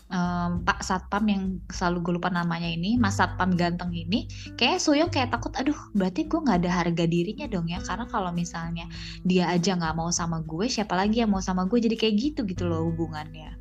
um, 0.10 0.62
Pak 0.66 0.82
Satpam 0.82 1.26
yang 1.30 1.44
selalu 1.72 1.98
gue 2.02 2.14
lupa 2.18 2.30
namanya 2.30 2.68
ini, 2.68 2.98
Mas 3.00 3.18
Satpam 3.18 3.54
ganteng 3.56 3.94
ini, 3.94 4.28
kayak 4.60 4.82
Suyong 4.82 5.10
kayak 5.10 5.34
takut, 5.34 5.54
aduh 5.58 5.78
berarti 5.96 6.28
gue 6.28 6.40
nggak 6.42 6.66
ada 6.66 6.72
harga 6.72 7.06
dirinya 7.06 7.46
dong 7.50 7.70
ya, 7.70 7.80
karena 7.82 8.06
kalau 8.10 8.30
misalnya 8.34 8.86
dia 9.24 9.50
aja 9.50 9.78
nggak 9.78 9.96
mau 9.96 10.10
sama 10.10 10.42
gue, 10.44 10.66
siapa 10.68 10.94
lagi 10.98 11.24
yang 11.24 11.32
mau 11.32 11.42
sama 11.42 11.66
gue, 11.70 11.80
jadi 11.82 11.96
kayak 11.96 12.16
gitu 12.18 12.42
gitu 12.46 12.66
loh 12.68 12.90
hubungannya. 12.92 13.56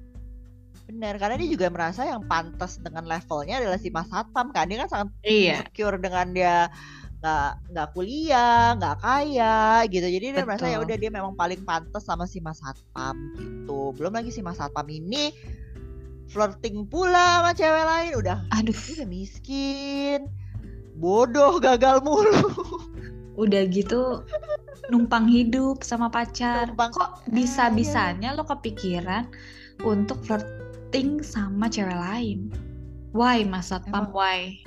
Benar, 0.85 1.17
karena 1.17 1.41
dia 1.41 1.49
juga 1.49 1.73
merasa 1.73 2.05
yang 2.05 2.23
pantas 2.29 2.77
dengan 2.77 3.09
levelnya 3.09 3.57
adalah 3.57 3.81
si 3.81 3.89
Mas 3.89 4.09
Satpam 4.13 4.53
kan, 4.53 4.69
dia 4.69 4.85
kan 4.85 4.89
sangat 4.91 5.09
iya. 5.25 5.65
secure 5.65 5.97
dengan 5.97 6.37
dia 6.37 6.69
nggak 7.25 7.73
nggak 7.73 7.89
kuliah 7.97 8.77
nggak 8.77 9.01
kaya 9.01 9.89
gitu. 9.89 10.05
Jadi 10.05 10.37
dia 10.37 10.45
merasa 10.45 10.69
ya 10.69 10.77
udah 10.77 10.93
dia 11.01 11.09
memang 11.09 11.33
paling 11.33 11.65
pantas 11.65 12.05
sama 12.05 12.29
si 12.29 12.45
Mas 12.45 12.61
Satpam 12.61 13.17
gitu. 13.41 13.97
Belum 13.97 14.13
lagi 14.13 14.29
si 14.29 14.45
Mas 14.45 14.61
Satpam 14.61 14.85
ini 14.93 15.33
flirting 16.29 16.85
pula 16.85 17.41
sama 17.41 17.57
cewek 17.57 17.85
lain. 17.89 18.13
Udah 18.21 18.45
aduh. 18.53 18.77
udah 18.77 19.09
miskin. 19.09 20.29
Bodoh 21.01 21.57
gagal 21.65 22.05
mulu. 22.05 22.45
Udah 23.41 23.65
gitu 23.73 24.21
numpang 24.93 25.25
hidup 25.25 25.81
sama 25.81 26.13
pacar. 26.13 26.69
Numpang, 26.77 26.93
kok 26.93 27.25
bisa 27.33 27.73
bisanya 27.73 28.37
iya. 28.37 28.39
lo 28.39 28.45
kepikiran 28.45 29.33
untuk 29.81 30.21
flirting 30.29 31.25
sama 31.25 31.73
cewek 31.73 31.97
lain? 31.97 32.53
Why 33.17 33.49
mas 33.49 33.73
satpam? 33.73 34.13
Why 34.13 34.61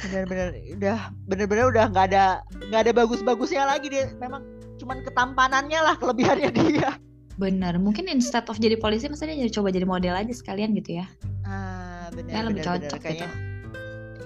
bener-bener 0.00 0.48
udah 0.78 0.98
bener-bener 1.28 1.64
udah 1.68 1.84
nggak 1.92 2.06
ada 2.10 2.24
nggak 2.72 2.80
ada 2.88 2.92
bagus-bagusnya 2.96 3.68
lagi 3.68 3.92
dia 3.92 4.08
memang 4.18 4.42
cuman 4.80 5.04
ketampanannya 5.04 5.78
lah 5.78 5.94
kelebihannya 6.00 6.50
dia 6.60 6.96
Bener, 7.40 7.80
mungkin 7.80 8.12
instead 8.12 8.44
of 8.48 8.60
jadi 8.60 8.76
polisi 8.76 9.08
maksudnya 9.08 9.36
jadi 9.36 9.52
coba 9.56 9.72
jadi 9.72 9.86
model 9.88 10.14
aja 10.16 10.32
sekalian 10.36 10.76
gitu 10.76 11.00
ya. 11.00 11.06
Ah, 11.48 12.12
bener. 12.12 12.28
Kayak 12.28 12.44
lebih 12.52 12.62
cocok 12.62 13.00
bener. 13.00 13.12
gitu. 13.12 13.26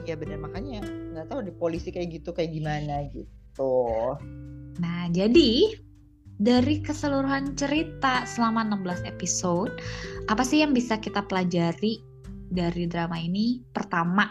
Iya 0.06 0.14
bener, 0.18 0.38
makanya 0.38 0.78
nggak 1.14 1.26
tahu 1.30 1.40
di 1.46 1.52
polisi 1.54 1.88
kayak 1.90 2.22
gitu 2.22 2.30
kayak 2.34 2.54
gimana 2.54 3.06
gitu. 3.10 3.74
Nah, 4.82 5.08
jadi 5.10 5.74
dari 6.36 6.84
keseluruhan 6.84 7.56
cerita 7.56 8.28
selama 8.28 8.76
16 8.76 9.08
episode, 9.08 9.72
apa 10.28 10.42
sih 10.44 10.60
yang 10.62 10.76
bisa 10.76 10.98
kita 11.00 11.24
pelajari 11.24 12.02
dari 12.52 12.84
drama 12.86 13.18
ini? 13.18 13.64
Pertama, 13.72 14.30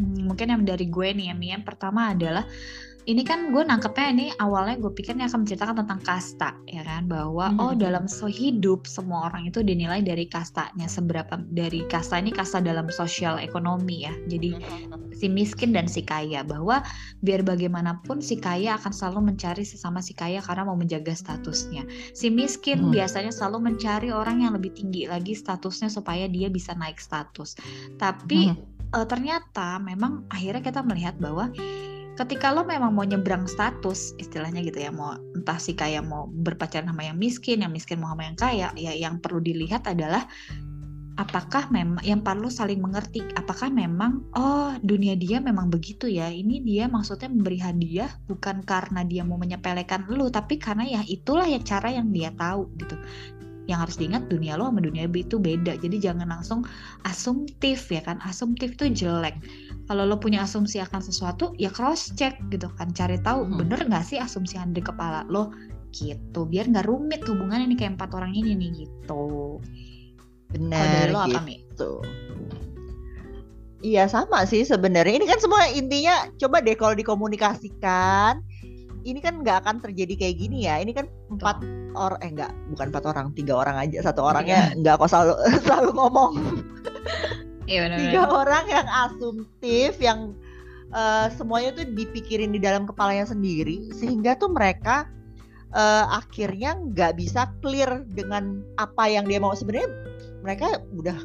hmm, 0.00 0.32
mungkin 0.32 0.48
yang 0.48 0.62
dari 0.64 0.88
gue 0.88 1.08
nih, 1.12 1.36
yang 1.36 1.62
pertama 1.62 2.16
adalah 2.16 2.48
ini 3.08 3.24
kan 3.24 3.48
gue 3.50 3.62
nangkepnya 3.64 4.06
ini 4.12 4.26
awalnya 4.36 4.76
gue 4.76 4.92
pikir 4.92 5.16
ini 5.16 5.24
akan 5.24 5.42
menceritakan 5.42 5.76
tentang 5.84 6.00
kasta 6.04 6.52
ya 6.68 6.84
kan 6.84 7.08
bahwa 7.08 7.48
hmm. 7.50 7.58
oh 7.58 7.72
dalam 7.72 8.04
hidup 8.28 8.84
semua 8.84 9.32
orang 9.32 9.48
itu 9.48 9.64
dinilai 9.64 10.04
dari 10.04 10.28
kastanya 10.28 10.84
seberapa 10.84 11.40
dari 11.50 11.82
kasta 11.88 12.20
ini 12.20 12.30
kasta 12.34 12.60
dalam 12.60 12.92
sosial 12.92 13.40
ekonomi 13.40 14.04
ya 14.04 14.12
jadi 14.28 14.60
hmm. 14.60 15.16
si 15.16 15.26
miskin 15.32 15.72
dan 15.72 15.88
si 15.88 16.04
kaya 16.04 16.44
bahwa 16.44 16.84
biar 17.24 17.40
bagaimanapun 17.40 18.20
si 18.20 18.36
kaya 18.36 18.76
akan 18.76 18.92
selalu 18.92 19.32
mencari 19.32 19.64
sesama 19.64 20.04
si 20.04 20.12
kaya 20.12 20.44
karena 20.44 20.68
mau 20.68 20.76
menjaga 20.76 21.16
statusnya 21.16 21.88
si 22.12 22.28
miskin 22.28 22.88
hmm. 22.88 22.92
biasanya 22.92 23.32
selalu 23.32 23.72
mencari 23.72 24.12
orang 24.12 24.44
yang 24.44 24.52
lebih 24.52 24.76
tinggi 24.76 25.08
lagi 25.08 25.32
statusnya 25.32 25.88
supaya 25.88 26.28
dia 26.28 26.52
bisa 26.52 26.76
naik 26.76 27.00
status 27.00 27.56
tapi 27.96 28.52
hmm. 28.52 28.79
Uh, 28.94 29.06
ternyata 29.06 29.78
memang 29.82 30.26
akhirnya 30.30 30.62
kita 30.62 30.80
melihat 30.82 31.16
bahwa 31.18 31.50
ketika 32.18 32.52
lo 32.52 32.66
memang 32.66 32.92
mau 32.92 33.06
nyebrang 33.06 33.48
status 33.48 34.12
istilahnya 34.20 34.60
gitu 34.60 34.76
ya 34.82 34.92
mau 34.92 35.16
entah 35.32 35.56
si 35.56 35.72
kaya 35.72 36.04
mau 36.04 36.28
berpacaran 36.28 36.90
sama 36.90 37.06
yang 37.06 37.16
miskin 37.16 37.64
yang 37.64 37.72
miskin 37.72 38.02
mau 38.02 38.12
sama 38.12 38.28
yang 38.28 38.36
kaya 38.36 38.68
ya 38.76 38.92
yang 38.92 39.22
perlu 39.22 39.40
dilihat 39.40 39.88
adalah 39.88 40.28
apakah 41.16 41.68
memang 41.68 42.00
yang 42.00 42.24
perlu 42.24 42.48
saling 42.48 42.80
mengerti 42.80 43.24
apakah 43.36 43.68
memang 43.68 44.24
oh 44.36 44.72
dunia 44.80 45.16
dia 45.20 45.36
memang 45.36 45.68
begitu 45.68 46.08
ya? 46.08 46.32
Ini 46.32 46.64
dia 46.64 46.88
maksudnya 46.88 47.28
memberi 47.28 47.60
hadiah 47.60 48.08
bukan 48.24 48.64
karena 48.64 49.04
dia 49.04 49.20
mau 49.20 49.36
menyepelekan 49.36 50.08
lo 50.08 50.32
tapi 50.32 50.56
karena 50.56 50.88
ya 50.88 51.00
itulah 51.04 51.44
ya 51.44 51.60
cara 51.60 51.92
yang 51.92 52.08
dia 52.08 52.32
tahu 52.32 52.72
gitu 52.80 52.96
yang 53.70 53.86
harus 53.86 53.94
diingat 53.94 54.26
dunia 54.26 54.58
lo 54.58 54.66
sama 54.66 54.82
dunia 54.82 55.06
itu 55.06 55.38
beda. 55.38 55.78
Jadi 55.78 56.02
jangan 56.02 56.26
langsung 56.26 56.66
asumtif 57.06 57.86
ya 57.88 58.02
kan. 58.02 58.18
Asumtif 58.26 58.74
itu 58.74 58.90
jelek. 59.06 59.38
Kalau 59.86 60.02
lo 60.04 60.18
punya 60.18 60.42
asumsi 60.42 60.82
akan 60.82 60.98
sesuatu 60.98 61.54
ya 61.56 61.70
cross 61.70 62.10
check 62.18 62.36
gitu 62.50 62.66
kan. 62.74 62.90
Cari 62.90 63.22
tahu 63.22 63.46
hmm. 63.46 63.56
bener 63.62 63.80
nggak 63.86 64.02
sih 64.02 64.18
asumsi 64.18 64.58
yang 64.58 64.74
di 64.74 64.82
kepala 64.82 65.22
lo? 65.30 65.54
Gitu. 65.94 66.40
Biar 66.50 66.66
nggak 66.66 66.90
rumit 66.90 67.22
hubungan 67.30 67.62
ini 67.62 67.78
kayak 67.78 67.94
empat 67.94 68.10
orang 68.18 68.34
ini 68.34 68.58
nih 68.58 68.86
gitu. 68.86 69.62
Benar 70.50 71.14
lo 71.14 71.22
apa 71.30 71.46
gitu. 71.46 72.02
Iya 73.80 74.10
sama 74.10 74.44
sih 74.44 74.66
sebenarnya. 74.66 75.22
Ini 75.22 75.26
kan 75.30 75.40
semua 75.40 75.64
intinya 75.72 76.28
coba 76.36 76.60
deh 76.60 76.76
kalau 76.76 76.92
dikomunikasikan 76.92 78.44
ini 79.04 79.18
kan 79.18 79.40
nggak 79.40 79.64
akan 79.64 79.80
terjadi 79.80 80.14
kayak 80.26 80.36
gini 80.40 80.68
ya. 80.68 80.80
Ini 80.80 80.92
kan 80.92 81.06
empat 81.32 81.62
orang 81.96 82.20
eh 82.20 82.30
enggak 82.30 82.52
bukan 82.72 82.86
empat 82.92 83.04
orang 83.08 83.26
tiga 83.32 83.54
orang 83.56 83.76
aja. 83.80 83.98
Satu 84.04 84.20
orangnya 84.24 84.72
nggak 84.76 85.00
kok 85.00 85.08
selalu 85.10 85.34
selalu 85.64 85.90
ngomong. 85.96 86.32
Iya, 87.70 87.80
bener, 87.86 87.98
tiga 88.02 88.22
orang 88.26 88.64
yang 88.66 88.86
asumtif 89.06 89.94
yang 90.02 90.34
uh, 90.90 91.30
semuanya 91.30 91.70
tuh 91.78 91.86
dipikirin 91.86 92.50
di 92.50 92.58
dalam 92.58 92.84
kepalanya 92.84 93.30
sendiri 93.30 93.94
sehingga 93.94 94.34
tuh 94.34 94.50
mereka 94.50 95.06
uh, 95.74 96.18
akhirnya 96.18 96.74
nggak 96.74 97.14
bisa 97.14 97.50
clear 97.62 98.02
dengan 98.10 98.62
apa 98.76 99.06
yang 99.06 99.26
dia 99.26 99.38
mau. 99.38 99.54
Sebenarnya 99.54 99.90
mereka 100.42 100.82
udah 100.94 101.16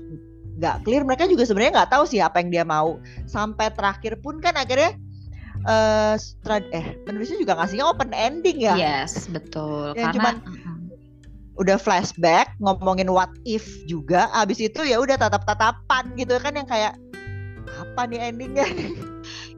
nggak 0.62 0.76
clear. 0.86 1.02
Mereka 1.04 1.28
juga 1.28 1.44
sebenarnya 1.50 1.84
nggak 1.84 1.92
tahu 1.92 2.04
sih 2.06 2.22
apa 2.22 2.40
yang 2.42 2.50
dia 2.54 2.66
mau. 2.66 3.02
Sampai 3.26 3.74
terakhir 3.74 4.22
pun 4.22 4.38
kan 4.40 4.54
akhirnya 4.56 4.96
uh, 5.66 6.16
eh 6.72 6.86
penulisnya 7.04 7.38
juga 7.42 7.54
ngasihnya 7.60 7.86
open 7.86 8.12
ending 8.14 8.62
ya 8.62 8.76
yes 8.78 9.28
betul 9.30 9.94
yang 9.98 10.14
karena 10.14 10.16
cuman, 10.16 10.36
udah 11.56 11.78
flashback 11.80 12.52
ngomongin 12.60 13.08
what 13.08 13.32
if 13.48 13.64
juga 13.88 14.28
abis 14.36 14.60
itu 14.60 14.84
ya 14.84 15.00
udah 15.00 15.16
tatap-tatapan 15.16 16.14
gitu 16.20 16.36
kan 16.40 16.54
yang 16.56 16.68
kayak 16.68 16.94
apa 17.76 18.02
nih 18.08 18.32
endingnya 18.32 18.68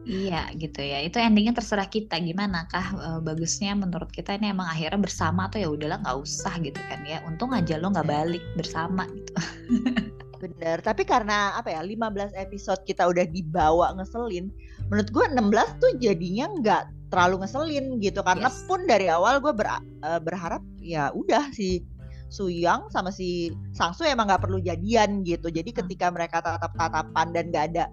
Iya 0.08 0.56
gitu 0.56 0.80
ya. 0.80 1.04
Itu 1.04 1.20
endingnya 1.20 1.52
terserah 1.52 1.92
kita 1.92 2.16
gimana 2.24 2.64
kah 2.72 2.96
e, 2.96 3.10
bagusnya 3.20 3.76
menurut 3.76 4.08
kita 4.08 4.40
ini 4.40 4.56
emang 4.56 4.72
akhirnya 4.72 5.04
bersama 5.04 5.52
atau 5.52 5.60
ya 5.60 5.68
udahlah 5.68 6.00
nggak 6.00 6.18
usah 6.24 6.56
gitu 6.64 6.80
kan 6.88 7.04
ya. 7.04 7.20
Untung 7.28 7.52
aja 7.52 7.76
lo 7.76 7.92
nggak 7.92 8.08
balik 8.08 8.40
bersama 8.56 9.04
gitu. 9.12 9.34
Bener, 10.38 10.78
tapi 10.86 11.02
karena 11.02 11.58
apa 11.58 11.74
ya 11.74 11.82
15 11.82 12.38
episode 12.38 12.82
kita 12.86 13.10
udah 13.10 13.26
dibawa 13.26 13.98
ngeselin, 13.98 14.54
menurut 14.90 15.10
gue 15.10 15.26
16 15.34 15.82
tuh 15.82 15.92
jadinya 15.98 16.46
nggak 16.62 16.84
terlalu 17.10 17.44
ngeselin 17.44 17.86
gitu 18.04 18.20
karena 18.22 18.52
yes. 18.52 18.68
pun 18.68 18.84
dari 18.84 19.08
awal 19.08 19.40
gue 19.40 19.54
ber, 19.56 19.68
uh, 20.04 20.20
berharap 20.20 20.60
ya 20.84 21.10
udah 21.16 21.50
si 21.56 21.84
Suyang 22.28 22.92
sama 22.92 23.08
si 23.08 23.56
Sangsu 23.72 24.04
emang 24.04 24.28
nggak 24.28 24.44
perlu 24.44 24.60
jadian 24.60 25.24
gitu 25.24 25.48
jadi 25.48 25.72
hmm. 25.72 25.78
ketika 25.84 26.12
mereka 26.12 26.44
tatap 26.44 26.76
tatapan 26.76 27.28
dan 27.32 27.46
nggak 27.52 27.66
ada 27.74 27.86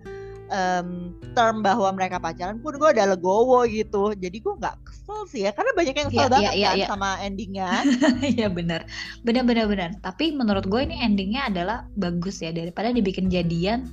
um, 0.50 1.14
term 1.32 1.64
bahwa 1.64 1.88
mereka 1.94 2.20
pacaran 2.20 2.60
pun 2.60 2.76
gue 2.76 2.88
udah 2.90 3.06
legowo 3.16 3.64
gitu. 3.68 4.12
Jadi 4.16 4.42
gue 4.42 4.54
nggak 4.58 4.76
kesel 4.84 5.20
sih 5.30 5.40
ya 5.48 5.50
karena 5.54 5.72
banyak 5.76 5.94
yang 5.94 6.08
kesel 6.10 6.26
yeah, 6.26 6.32
banget 6.32 6.52
yeah, 6.52 6.72
kan 6.72 6.78
yeah. 6.80 6.88
sama 6.88 7.10
endingnya. 7.22 7.68
Iya 8.34 8.48
benar. 8.52 8.80
Benar 9.22 9.44
benar 9.46 9.66
benar. 9.70 9.90
Tapi 10.00 10.34
menurut 10.34 10.66
gue 10.68 10.80
ini 10.80 11.00
endingnya 11.00 11.48
adalah 11.48 11.88
bagus 11.96 12.40
ya 12.40 12.50
daripada 12.52 12.92
dibikin 12.92 13.28
jadian 13.28 13.88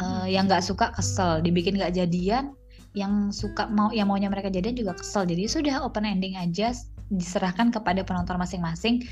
uh, 0.00 0.26
yang 0.26 0.46
nggak 0.50 0.64
suka 0.64 0.90
kesel. 0.94 1.42
Dibikin 1.42 1.78
nggak 1.78 1.94
jadian 1.94 2.54
yang 2.96 3.30
suka 3.30 3.68
mau 3.70 3.92
yang 3.92 4.08
maunya 4.10 4.30
mereka 4.32 4.50
jadian 4.50 4.74
juga 4.74 4.96
kesel. 4.98 5.28
Jadi 5.28 5.46
sudah 5.46 5.84
open 5.84 6.08
ending 6.08 6.34
aja 6.34 6.74
diserahkan 7.08 7.72
kepada 7.72 8.04
penonton 8.04 8.36
masing-masing 8.36 9.06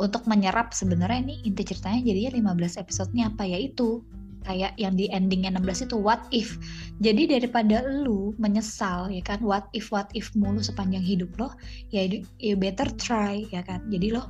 untuk 0.00 0.24
menyerap. 0.26 0.72
Sebenarnya 0.72 1.22
ini 1.22 1.44
inti 1.46 1.62
ceritanya 1.62 2.00
jadinya 2.02 2.54
15 2.54 2.82
episode 2.82 3.10
ini 3.12 3.22
apa 3.28 3.42
ya 3.46 3.58
itu 3.60 4.02
kayak 4.42 4.74
yang 4.78 4.94
di 4.98 5.06
endingnya 5.10 5.54
16 5.54 5.90
itu 5.90 5.96
what 5.98 6.22
if? 6.34 6.58
Jadi 6.98 7.30
daripada 7.30 7.82
lu 7.82 8.34
menyesal 8.38 9.10
ya 9.10 9.22
kan? 9.24 9.42
What 9.42 9.70
if 9.72 9.90
what 9.94 10.10
if 10.12 10.30
mulu 10.34 10.62
sepanjang 10.62 11.02
hidup 11.02 11.32
lo 11.38 11.54
ya 11.90 12.06
you 12.38 12.58
better 12.58 12.86
try 12.98 13.46
ya 13.50 13.62
kan? 13.62 13.86
Jadi 13.90 14.14
lo 14.14 14.28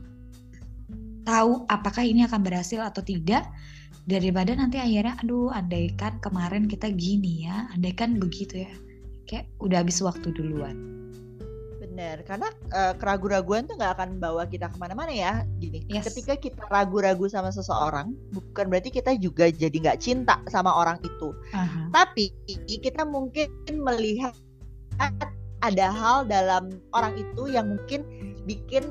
tahu 1.25 1.65
apakah 1.71 2.03
ini 2.03 2.27
akan 2.27 2.41
berhasil 2.43 2.83
atau 2.83 3.01
tidak 3.01 3.47
daripada 4.09 4.53
nanti 4.59 4.83
akhirnya 4.83 5.15
aduh 5.23 5.55
andaikan 5.55 6.19
kemarin 6.19 6.67
kita 6.67 6.91
gini 6.91 7.47
ya 7.47 7.69
andaikan 7.73 8.17
begitu 8.17 8.65
ya. 8.69 8.73
Kayak 9.29 9.49
udah 9.63 9.81
habis 9.81 10.03
waktu 10.03 10.35
duluan 10.35 10.93
bener 12.03 12.27
karena 12.27 12.49
uh, 12.75 12.95
keraguan-raguan 12.99 13.71
tuh 13.71 13.79
nggak 13.79 13.95
akan 13.95 14.19
bawa 14.19 14.43
kita 14.51 14.67
ke 14.67 14.77
mana-mana 14.83 15.15
ya 15.15 15.47
gini. 15.63 15.87
Yes. 15.87 16.11
ketika 16.11 16.35
kita 16.35 16.67
ragu-ragu 16.67 17.31
sama 17.31 17.55
seseorang 17.55 18.11
bukan 18.35 18.67
berarti 18.67 18.91
kita 18.91 19.15
juga 19.23 19.47
jadi 19.55 19.71
nggak 19.71 20.03
cinta 20.03 20.43
sama 20.51 20.75
orang 20.75 20.99
itu. 21.07 21.31
Aha. 21.55 21.95
tapi 21.95 22.35
kita 22.67 23.07
mungkin 23.07 23.47
melihat 23.71 24.35
ada 25.63 25.95
hal 25.95 26.27
dalam 26.27 26.75
orang 26.91 27.15
itu 27.15 27.55
yang 27.55 27.79
mungkin 27.79 28.03
bikin 28.51 28.83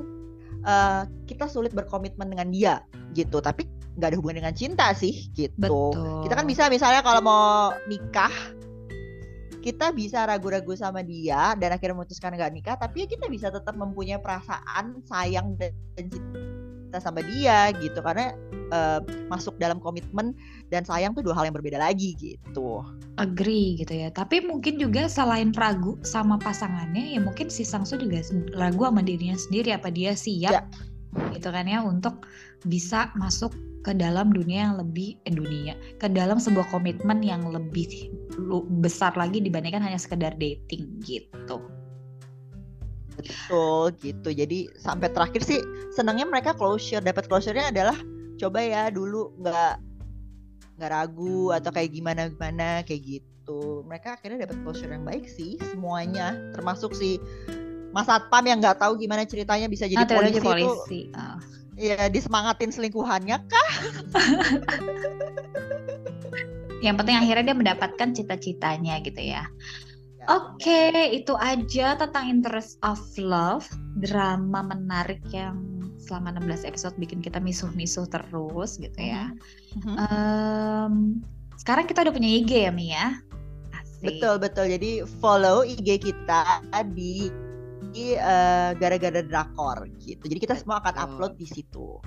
uh, 0.64 1.04
kita 1.28 1.44
sulit 1.52 1.76
berkomitmen 1.76 2.32
dengan 2.32 2.48
dia 2.48 2.74
gitu. 3.12 3.44
Tapi 3.44 3.68
nggak 4.00 4.08
ada 4.08 4.16
hubungan 4.16 4.40
dengan 4.40 4.56
cinta 4.56 4.96
sih 4.96 5.28
gitu. 5.36 5.92
Betul 5.92 6.24
kita 6.24 6.32
kan 6.32 6.48
bisa 6.48 6.72
misalnya 6.72 7.04
kalau 7.04 7.20
mau 7.20 7.76
nikah 7.84 8.32
kita 9.62 9.94
bisa 9.94 10.26
ragu-ragu 10.26 10.74
sama 10.74 11.00
dia 11.06 11.54
dan 11.54 11.70
akhirnya 11.72 12.02
memutuskan 12.02 12.34
nggak 12.34 12.52
nikah 12.52 12.76
tapi 12.76 13.06
ya 13.06 13.06
kita 13.06 13.30
bisa 13.30 13.48
tetap 13.48 13.78
mempunyai 13.78 14.18
perasaan 14.18 14.98
sayang 15.06 15.54
dan 15.56 15.72
cinta 15.96 16.98
sama 16.98 17.22
dia 17.24 17.70
gitu. 17.80 18.02
Karena 18.02 18.36
uh, 18.74 19.00
masuk 19.32 19.56
dalam 19.56 19.80
komitmen 19.80 20.36
dan 20.68 20.84
sayang 20.84 21.16
tuh 21.16 21.24
dua 21.24 21.38
hal 21.38 21.48
yang 21.48 21.56
berbeda 21.56 21.80
lagi 21.80 22.12
gitu. 22.18 22.82
Agree 23.16 23.78
gitu 23.80 23.94
ya. 23.96 24.12
Tapi 24.12 24.44
mungkin 24.44 24.76
juga 24.82 25.06
selain 25.08 25.54
ragu 25.56 25.96
sama 26.04 26.36
pasangannya 26.36 27.16
ya 27.16 27.20
mungkin 27.22 27.48
si 27.48 27.62
Sangsu 27.64 27.96
juga 27.96 28.20
ragu 28.58 28.82
sama 28.84 29.00
dirinya 29.00 29.38
sendiri 29.38 29.72
apa 29.72 29.88
dia 29.88 30.12
siap 30.12 30.52
Ya. 30.52 30.64
gitu 31.36 31.52
kan 31.52 31.68
ya 31.68 31.84
untuk 31.84 32.24
bisa 32.64 33.12
masuk 33.20 33.52
ke 33.82 33.92
dalam 33.92 34.30
dunia 34.30 34.70
yang 34.70 34.76
lebih 34.78 35.18
eh, 35.26 35.34
dunia 35.34 35.74
ke 35.98 36.06
dalam 36.06 36.38
sebuah 36.38 36.70
komitmen 36.70 37.18
yang 37.20 37.42
lebih 37.50 38.10
besar 38.80 39.12
lagi 39.18 39.42
dibandingkan 39.42 39.82
hanya 39.82 39.98
sekedar 39.98 40.34
dating 40.38 41.02
gitu. 41.02 41.58
Betul 43.18 43.92
gitu. 44.00 44.30
Jadi 44.32 44.72
sampai 44.78 45.12
terakhir 45.12 45.42
sih 45.44 45.60
senangnya 45.92 46.24
mereka 46.24 46.56
closure 46.56 47.04
dapat 47.04 47.28
closure-nya 47.28 47.68
adalah 47.68 47.98
coba 48.40 48.58
ya 48.64 48.88
dulu 48.88 49.34
nggak 49.42 49.74
nggak 50.80 50.90
ragu 50.90 51.52
atau 51.52 51.70
kayak 51.70 51.90
gimana 51.92 52.32
gimana 52.32 52.80
kayak 52.86 53.02
gitu. 53.20 53.84
Mereka 53.84 54.16
akhirnya 54.16 54.48
dapat 54.48 54.56
closure 54.64 54.90
yang 54.94 55.04
baik 55.04 55.28
sih 55.28 55.60
semuanya. 55.74 56.32
Termasuk 56.56 56.96
si 56.96 57.20
Mas 57.92 58.08
Satpam 58.08 58.46
yang 58.48 58.58
nggak 58.64 58.80
tahu 58.80 58.96
gimana 58.96 59.28
ceritanya 59.28 59.68
bisa 59.68 59.84
jadi 59.84 60.02
Nah, 60.02 60.08
teorinya 60.08 60.40
polisi, 60.40 60.64
itu 60.64 60.72
polisi 60.72 61.00
ah. 61.12 61.38
Ya 61.76 62.08
disemangatin 62.12 62.72
selingkuhannya 62.72 63.40
kah 63.48 63.70
yang 66.86 66.98
penting 66.98 67.16
akhirnya 67.16 67.52
dia 67.52 67.56
mendapatkan 67.56 68.08
cita-citanya 68.12 69.00
gitu 69.00 69.22
ya 69.22 69.48
Ya, 70.22 70.38
Oke, 70.38 70.82
itu 71.18 71.34
aja 71.34 71.98
tentang 71.98 72.30
Interest 72.30 72.78
of 72.86 73.02
Love, 73.18 73.66
drama 73.98 74.62
menarik 74.62 75.18
yang 75.34 75.58
selama 75.98 76.38
16 76.38 76.62
episode 76.62 76.94
bikin 76.94 77.18
kita 77.18 77.42
misuh-misuh 77.42 78.06
terus 78.06 78.78
gitu 78.78 79.00
ya. 79.02 79.34
Mhm. 79.82 79.94
Em, 79.98 80.94
sekarang 81.58 81.90
kita 81.90 82.06
udah 82.06 82.14
punya 82.14 82.30
IG 82.38 82.50
ya 82.66 82.70
Mi 82.70 82.94
ya? 82.94 83.18
Asik. 83.74 84.18
betul 84.18 84.34
betul 84.38 84.66
jadi 84.70 84.90
follow 85.18 85.66
IG 85.66 86.02
kita 86.02 86.62
di 86.94 87.30
di, 87.92 88.16
eh, 88.16 88.70
gara-gara 88.76 89.20
drakor 89.20 89.84
gitu. 90.00 90.24
Jadi 90.24 90.40
kita 90.40 90.56
semua 90.56 90.80
akan 90.80 90.94
upload 90.96 91.36
di 91.36 91.46
situ. 91.46 92.00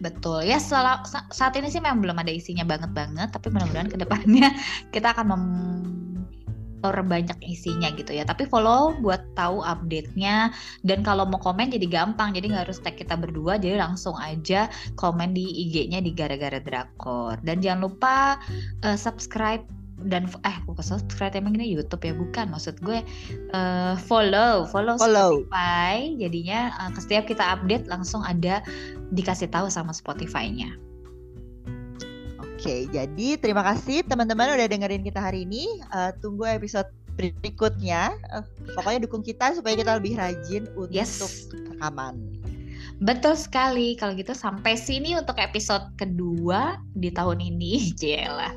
Betul. 0.00 0.44
Ya 0.44 0.60
sa- 0.60 1.00
saat 1.32 1.56
ini 1.56 1.72
sih 1.72 1.80
memang 1.80 2.04
belum 2.04 2.20
ada 2.20 2.28
isinya 2.28 2.68
banget 2.68 2.92
banget, 2.92 3.32
tapi 3.32 3.48
mudah-mudahan 3.48 3.88
ke 3.88 3.96
depannya 3.96 4.52
kita 4.94 5.16
akan 5.16 5.32
memperbanyak 5.32 7.40
isinya 7.48 7.88
gitu 7.96 8.12
ya. 8.12 8.28
Tapi 8.28 8.44
follow 8.44 8.92
buat 9.00 9.24
tahu 9.32 9.64
update-nya. 9.64 10.52
Dan 10.84 11.00
kalau 11.00 11.24
mau 11.24 11.40
komen 11.40 11.72
jadi 11.72 11.88
gampang, 11.88 12.36
jadi 12.36 12.52
nggak 12.52 12.68
harus 12.68 12.76
tag 12.84 13.00
kita 13.00 13.16
berdua, 13.16 13.56
jadi 13.56 13.80
langsung 13.80 14.20
aja 14.20 14.68
komen 15.00 15.32
di 15.32 15.48
IG-nya 15.64 16.04
di 16.04 16.12
gara-gara 16.12 16.60
drakor. 16.60 17.40
Dan 17.40 17.64
jangan 17.64 17.88
lupa 17.88 18.36
eh, 18.84 19.00
subscribe 19.00 19.64
dan 20.04 20.28
eh 20.44 20.56
bukan 20.68 20.84
subscribe 20.84 21.32
emang 21.32 21.56
ini 21.56 21.72
YouTube 21.72 22.04
ya 22.04 22.12
bukan 22.12 22.52
maksud 22.52 22.76
gue 22.84 23.00
eh, 23.56 23.94
follow 24.04 24.68
follow 24.68 25.00
follow 25.00 25.40
Spotify 25.40 26.12
jadinya 26.20 26.68
eh, 26.84 26.90
setiap 27.00 27.24
kita 27.24 27.44
update 27.56 27.88
langsung 27.88 28.20
ada 28.20 28.60
dikasih 29.16 29.48
tahu 29.48 29.72
sama 29.72 29.96
Spotify-nya. 29.96 30.76
Oke, 32.56 32.88
jadi 32.88 33.36
terima 33.36 33.60
kasih 33.60 34.00
teman-teman 34.08 34.56
udah 34.56 34.64
dengerin 34.64 35.04
kita 35.04 35.20
hari 35.20 35.44
ini. 35.44 35.68
Eh, 35.92 36.10
tunggu 36.24 36.48
episode 36.48 36.88
berikutnya. 37.16 38.16
Eh, 38.32 38.44
pokoknya 38.72 39.04
dukung 39.04 39.20
kita 39.20 39.52
supaya 39.52 39.76
kita 39.76 40.00
lebih 40.00 40.16
rajin 40.16 40.64
untuk 40.72 40.88
Yes. 40.88 41.52
rekaman. 41.52 42.35
Betul 42.96 43.36
sekali. 43.36 43.92
Kalau 44.00 44.16
gitu 44.16 44.32
sampai 44.32 44.74
sini 44.76 45.12
untuk 45.12 45.36
episode 45.36 45.92
kedua 46.00 46.80
di 46.96 47.12
tahun 47.12 47.44
ini, 47.44 47.88
Jela. 48.00 48.52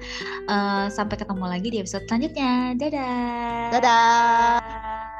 Eh, 0.48 0.86
sampai 0.92 1.16
ketemu 1.20 1.46
lagi 1.46 1.68
di 1.68 1.78
episode 1.84 2.08
selanjutnya. 2.08 2.76
Dadah. 2.80 3.64
Dadah. 3.76 5.19